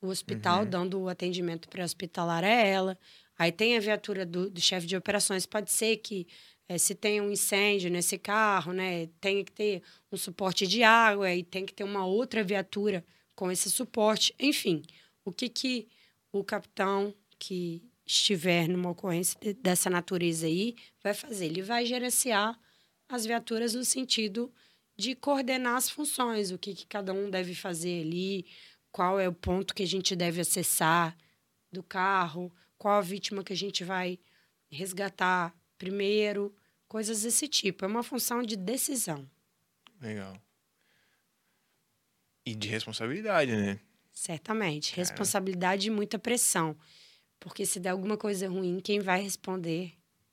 [0.00, 0.70] o hospital, uhum.
[0.70, 2.98] dando o atendimento pré-hospitalar a ela.
[3.38, 5.46] Aí tem a viatura do, do chefe de operações.
[5.46, 6.26] Pode ser que,
[6.68, 11.32] é, se tem um incêndio nesse carro, né, tem que ter um suporte de água
[11.32, 13.04] e tem que ter uma outra viatura
[13.34, 14.34] com esse suporte.
[14.38, 14.82] Enfim,
[15.24, 15.88] o que, que
[16.32, 21.46] o capitão que estiver numa ocorrência dessa natureza aí vai fazer?
[21.46, 22.58] Ele vai gerenciar
[23.08, 24.52] as viaturas no sentido
[24.96, 28.46] de coordenar as funções, o que, que cada um deve fazer ali,
[28.90, 31.16] qual é o ponto que a gente deve acessar
[31.70, 34.18] do carro, qual a vítima que a gente vai
[34.70, 36.54] resgatar primeiro,
[36.88, 37.84] coisas desse tipo.
[37.84, 39.28] É uma função de decisão.
[40.00, 40.40] Legal.
[42.44, 43.78] E de responsabilidade, né?
[44.18, 44.90] Certamente.
[44.90, 45.02] Cara.
[45.02, 46.76] Responsabilidade e muita pressão.
[47.38, 49.92] Porque se der alguma coisa ruim, quem vai responder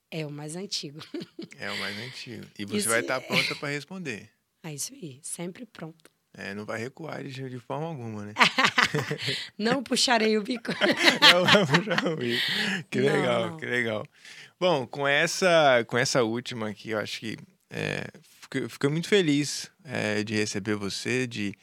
[0.09, 0.99] é o mais antigo.
[1.57, 2.45] É o mais antigo.
[2.59, 3.19] E você isso vai estar é...
[3.21, 4.29] pronta para responder.
[4.61, 6.11] É isso aí, sempre pronto.
[6.33, 8.33] É, não vai recuar de, de forma alguma, né?
[9.57, 10.73] não puxarei o bico.
[11.31, 12.45] não vai puxar o bico.
[12.89, 13.57] Que não, legal, não.
[13.57, 14.05] que legal.
[14.59, 17.37] Bom, com essa, com essa última aqui, eu acho que
[17.69, 18.05] é,
[18.41, 21.55] fiquei, fiquei muito feliz é, de receber você, de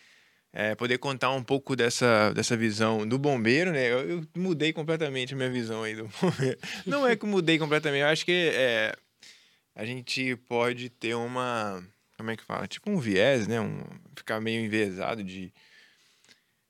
[0.53, 3.91] é, poder contar um pouco dessa, dessa visão do bombeiro, né?
[3.91, 6.59] Eu, eu, mudei completamente a minha visão aí do bombeiro.
[6.87, 8.95] Não é que mudei completamente, eu acho que é,
[9.75, 11.83] a gente pode ter uma
[12.23, 12.69] como é que fala?
[12.69, 13.61] Tipo um viés, né?
[13.61, 13.83] Um,
[14.17, 15.53] ficar meio enviesado de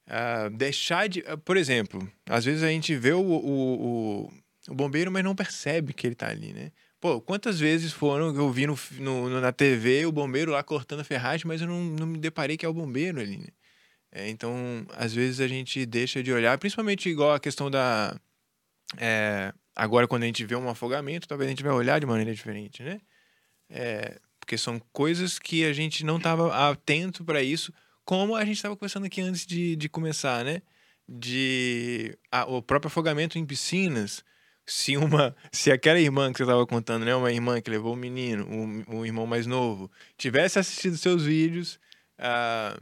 [0.08, 1.20] uh, deixar de.
[1.20, 4.32] Uh, por exemplo, às vezes a gente vê o, o, o,
[4.68, 6.72] o, bombeiro, mas não percebe que ele tá ali, né?
[6.98, 11.00] Pô, quantas vezes foram que eu vi no, no, na TV o bombeiro lá cortando
[11.00, 13.48] a ferragem, mas eu não, não me deparei que é o bombeiro ali, né?
[14.12, 18.14] É, então, às vezes a gente deixa de olhar, principalmente igual a questão da.
[18.98, 22.34] É, agora, quando a gente vê um afogamento, talvez a gente vai olhar de maneira
[22.34, 23.00] diferente, né?
[23.70, 27.72] É, porque são coisas que a gente não estava atento para isso,
[28.04, 30.60] como a gente estava conversando aqui antes de, de começar, né?
[31.08, 34.22] De a, o próprio afogamento em piscinas.
[34.66, 37.96] se uma se aquela irmã que você estava contando, né, uma irmã que levou o
[37.96, 38.46] menino,
[38.88, 41.80] um irmão mais novo, tivesse assistido seus vídeos,
[42.18, 42.80] uh,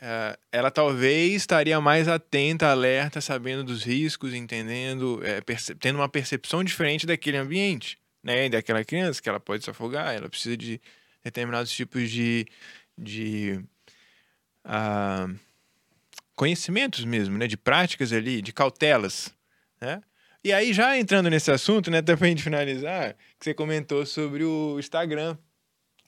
[0.00, 5.40] uh, ela talvez estaria mais atenta, alerta, sabendo dos riscos, entendendo, é,
[5.78, 10.28] tendo uma percepção diferente daquele ambiente, né, daquela criança que ela pode se afogar, ela
[10.28, 10.80] precisa de
[11.22, 12.46] determinados tipos de,
[12.96, 13.62] de
[14.64, 15.38] uh,
[16.34, 19.32] conhecimentos mesmo, né, de práticas ali, de cautelas,
[19.80, 20.02] né?
[20.42, 24.42] E aí, já entrando nesse assunto, né, até pra gente finalizar, que você comentou sobre
[24.42, 25.36] o Instagram,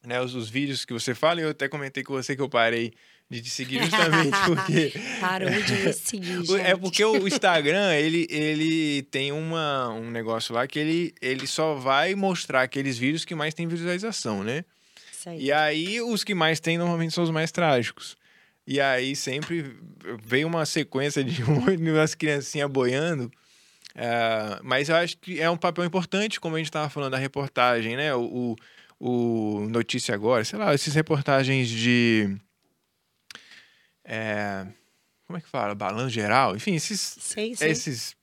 [0.03, 2.49] né, os, os vídeos que você fala, e eu até comentei com você que eu
[2.49, 2.95] parei
[3.33, 4.93] de te seguir justamente porque...
[5.21, 6.61] Parou de me seguir, é gente.
[6.61, 11.75] É porque o Instagram, ele, ele tem uma, um negócio lá que ele, ele só
[11.75, 14.65] vai mostrar aqueles vídeos que mais tem visualização, né?
[15.39, 18.17] E aí, os que mais tem, normalmente, são os mais trágicos.
[18.67, 19.77] E aí, sempre
[20.25, 23.31] veio uma sequência de umas criancinhas boiando
[23.95, 27.19] é, mas eu acho que é um papel importante, como a gente estava falando da
[27.19, 28.15] reportagem, né?
[28.15, 28.57] O,
[28.99, 32.37] o, Notícia Agora, sei lá, essas reportagens de.
[34.05, 34.67] É,
[35.27, 35.75] como é que fala?
[35.75, 36.57] Balanço geral?
[36.57, 37.71] Enfim, esses, sei, sei.
[37.71, 38.17] esses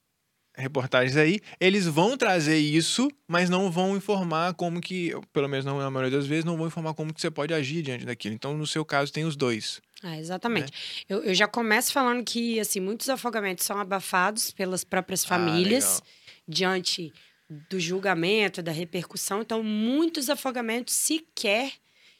[0.59, 5.89] reportagens aí, eles vão trazer isso, mas não vão informar como que, pelo menos na
[5.89, 8.35] maioria das vezes, não vão informar como que você pode agir diante daquilo.
[8.35, 9.81] Então, no seu caso, tem os dois.
[10.03, 10.71] É, exatamente.
[10.71, 10.77] Né?
[11.07, 16.01] Eu, eu já começo falando que, assim, muitos afogamentos são abafados pelas próprias ah, famílias
[16.01, 16.07] ah,
[16.47, 17.11] diante
[17.69, 19.41] do julgamento, da repercussão.
[19.41, 21.73] Então, muitos afogamentos sequer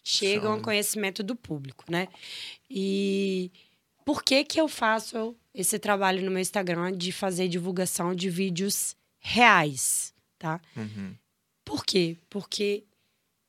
[0.03, 0.53] chegam são...
[0.53, 2.07] ao conhecimento do público, né?
[2.69, 3.51] E
[4.05, 8.95] por que que eu faço esse trabalho no meu Instagram de fazer divulgação de vídeos
[9.19, 10.61] reais, tá?
[10.75, 11.13] Uhum.
[11.63, 12.17] Por quê?
[12.29, 12.83] Porque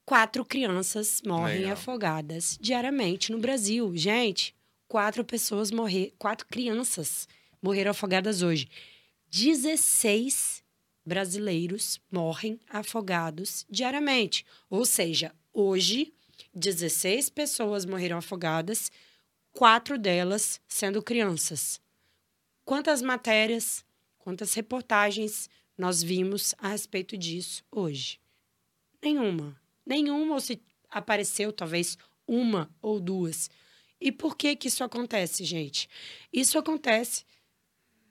[0.05, 1.73] quatro crianças morrem Legal.
[1.73, 3.97] afogadas diariamente no Brasil.
[3.97, 4.55] Gente,
[4.89, 7.29] quatro pessoas morreram, quatro crianças
[7.63, 8.69] morreram afogadas hoje.
[9.31, 10.63] 16
[11.07, 14.45] brasileiros morrem afogados diariamente.
[14.69, 16.13] Ou seja, hoje,
[16.55, 18.91] 16 pessoas morreram afogadas,
[19.53, 21.81] quatro delas sendo crianças.
[22.65, 23.85] Quantas matérias,
[24.19, 28.21] quantas reportagens nós vimos a respeito disso hoje?
[29.03, 33.51] Nenhuma nenhuma, ou se apareceu talvez uma ou duas.
[34.01, 35.89] E por que que isso acontece, gente?
[36.33, 37.25] Isso acontece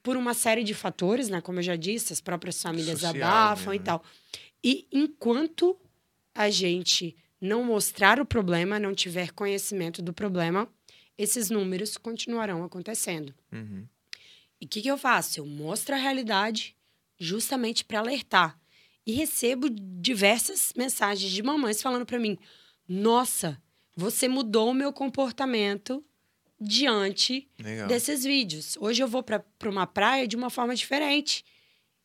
[0.04, 1.42] por uma série de fatores, né?
[1.42, 4.04] Como eu já disse, as próprias famílias Social, abafam e tal.
[4.64, 5.80] E enquanto
[6.36, 10.68] a gente não mostrar o problema, não tiver conhecimento do problema,
[11.18, 13.34] esses números continuarão acontecendo.
[13.52, 13.88] Uhum.
[14.62, 15.40] E o que, que eu faço?
[15.40, 16.76] Eu mostro a realidade
[17.18, 18.60] justamente para alertar.
[19.06, 22.38] E recebo diversas mensagens de mamães falando para mim:
[22.88, 23.62] Nossa,
[23.96, 26.04] você mudou o meu comportamento
[26.60, 27.88] diante Legal.
[27.88, 28.78] desses vídeos.
[28.80, 31.44] Hoje eu vou para uma praia de uma forma diferente.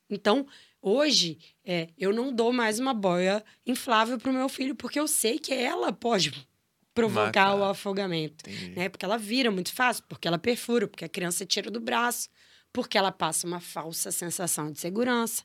[0.09, 0.47] Então,
[0.85, 5.09] hoje, é, eu não dou mais uma boia inflável para o meu filho, porque eu
[5.09, 6.47] sei que ela pode
[6.93, 7.57] provocar Matar.
[7.57, 8.45] o afogamento.
[8.77, 8.91] Né?
[8.91, 12.29] Porque ela vira muito fácil, porque ela perfura, porque a criança tira do braço,
[12.71, 15.43] porque ela passa uma falsa sensação de segurança.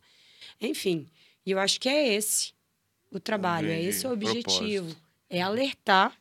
[0.59, 1.07] Enfim,
[1.45, 2.53] e eu acho que é esse
[3.09, 4.87] o trabalho, é esse o objetivo.
[4.87, 5.09] Propósito.
[5.29, 6.13] É alertar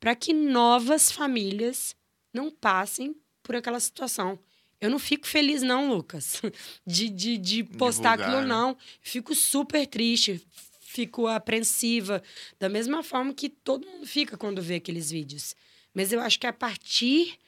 [0.00, 1.94] para que novas famílias
[2.32, 4.38] não passem por aquela situação.
[4.80, 6.40] Eu não fico feliz, não, Lucas,
[6.86, 8.48] de, de, de postar Divulgar, aquilo, né?
[8.48, 8.76] não.
[9.00, 10.44] Fico super triste,
[10.80, 12.22] fico apreensiva,
[12.58, 15.56] da mesma forma que todo mundo fica quando vê aqueles vídeos.
[15.92, 17.38] Mas eu acho que a partir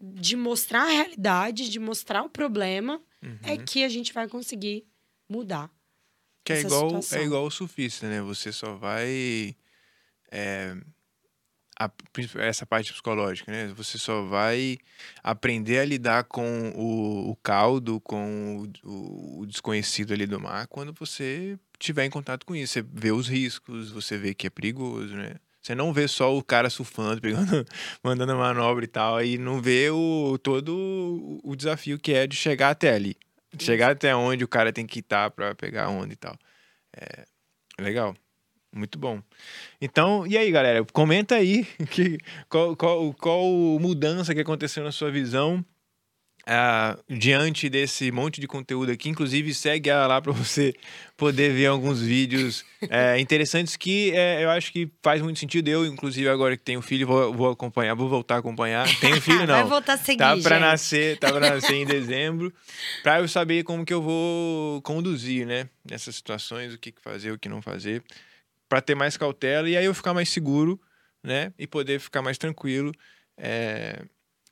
[0.00, 3.38] de mostrar a realidade, de mostrar o problema, é uhum.
[3.44, 4.86] é que a gente vai conseguir
[5.28, 5.70] mudar.
[6.44, 8.20] Que é igual, é igual o surfista, né?
[8.20, 9.56] Você só vai.
[10.30, 10.76] É,
[11.78, 11.90] a,
[12.38, 13.72] essa parte psicológica, né?
[13.76, 14.78] Você só vai
[15.22, 20.92] aprender a lidar com o, o caldo, com o, o, desconhecido ali do mar, quando
[20.92, 22.74] você tiver em contato com isso.
[22.74, 25.36] Você vê os riscos, você vê que é perigoso, né?
[25.60, 27.66] Você não vê só o cara surfando, pegando,
[28.02, 32.70] mandando manobra e tal, e não vê o, todo o desafio que é de chegar
[32.70, 33.16] até ali.
[33.58, 36.36] Chegar até onde o cara tem que estar para pegar onda e tal.
[36.92, 37.24] É
[37.78, 38.14] legal.
[38.74, 39.22] Muito bom.
[39.80, 40.84] Então, e aí, galera?
[40.92, 42.18] Comenta aí que,
[42.48, 43.44] qual, qual, qual
[43.80, 45.64] mudança que aconteceu na sua visão
[46.44, 49.08] uh, diante desse monte de conteúdo aqui.
[49.08, 50.74] Inclusive, segue ela lá para você
[51.16, 55.68] poder ver alguns vídeos é, interessantes que é, eu acho que faz muito sentido.
[55.68, 58.86] Eu, inclusive, agora que tenho filho, vou, vou acompanhar, vou voltar a acompanhar.
[59.00, 59.54] Tenho filho, não.
[59.54, 62.52] Vai voltar a seguir, Tá para nascer, tá para nascer em dezembro,
[63.02, 65.68] para eu saber como que eu vou conduzir, né?
[65.88, 68.02] Nessas situações, o que fazer, o que não fazer,
[68.74, 70.80] para ter mais cautela e aí eu ficar mais seguro,
[71.22, 71.52] né?
[71.56, 72.90] E poder ficar mais tranquilo.
[73.38, 74.04] É,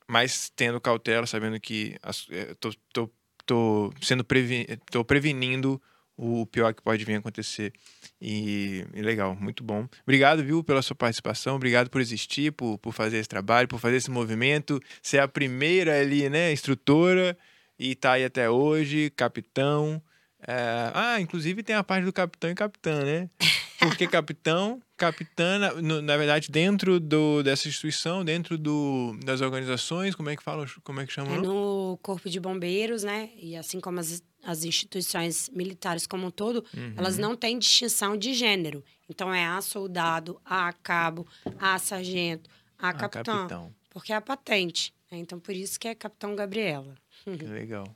[0.06, 3.10] mas tendo cautela, sabendo que as, é, tô, tô,
[3.44, 5.82] tô sendo previ, tô prevenindo
[6.16, 7.72] o pior que pode vir acontecer.
[8.20, 9.88] E, e, legal, muito bom.
[10.04, 13.96] Obrigado, viu, pela sua participação, obrigado por existir, por, por fazer esse trabalho, por fazer
[13.96, 17.36] esse movimento, ser a primeira ali, né, instrutora,
[17.76, 20.00] e tá aí até hoje, capitão.
[20.46, 20.92] É...
[20.94, 23.28] Ah, inclusive tem a parte do capitão e capitã, né?
[23.82, 30.30] Porque capitão, capitã, na, na verdade, dentro do, dessa instituição, dentro do, das organizações, como
[30.30, 31.34] é que fala, como é que chama?
[31.34, 33.30] É no Corpo de Bombeiros, né?
[33.36, 36.94] E assim como as, as instituições militares como um todo, uhum.
[36.96, 38.84] elas não têm distinção de gênero.
[39.08, 41.26] Então é a soldado, a cabo,
[41.58, 43.74] a sargento, a, a capitão, capitão.
[43.90, 44.94] Porque é a patente.
[45.10, 45.18] Né?
[45.18, 46.94] Então por isso que é Capitão Gabriela.
[47.24, 47.86] Que legal.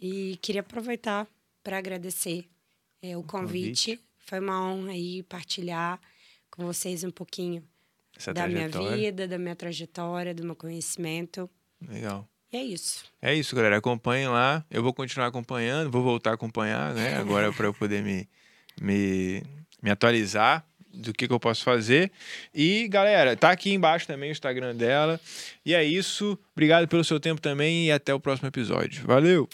[0.00, 1.26] e queria aproveitar
[1.62, 2.48] para agradecer
[3.02, 3.96] é, o, o convite.
[3.96, 4.09] convite.
[4.30, 6.00] Foi uma honra aí partilhar
[6.52, 7.64] com vocês um pouquinho
[8.16, 11.50] Essa da minha vida, da minha trajetória, do meu conhecimento.
[11.84, 12.28] Legal.
[12.52, 13.06] E é isso.
[13.20, 13.78] É isso, galera.
[13.78, 14.64] Acompanhem lá.
[14.70, 17.16] Eu vou continuar acompanhando, vou voltar a acompanhar, né?
[17.18, 18.28] Agora para eu poder me,
[18.80, 19.42] me,
[19.82, 20.64] me atualizar
[20.94, 22.12] do que, que, eu posso fazer.
[22.54, 25.20] E, galera, tá aqui embaixo também o Instagram dela.
[25.66, 26.38] E é isso.
[26.52, 29.04] Obrigado pelo seu tempo também e até o próximo episódio.
[29.04, 29.48] Valeu!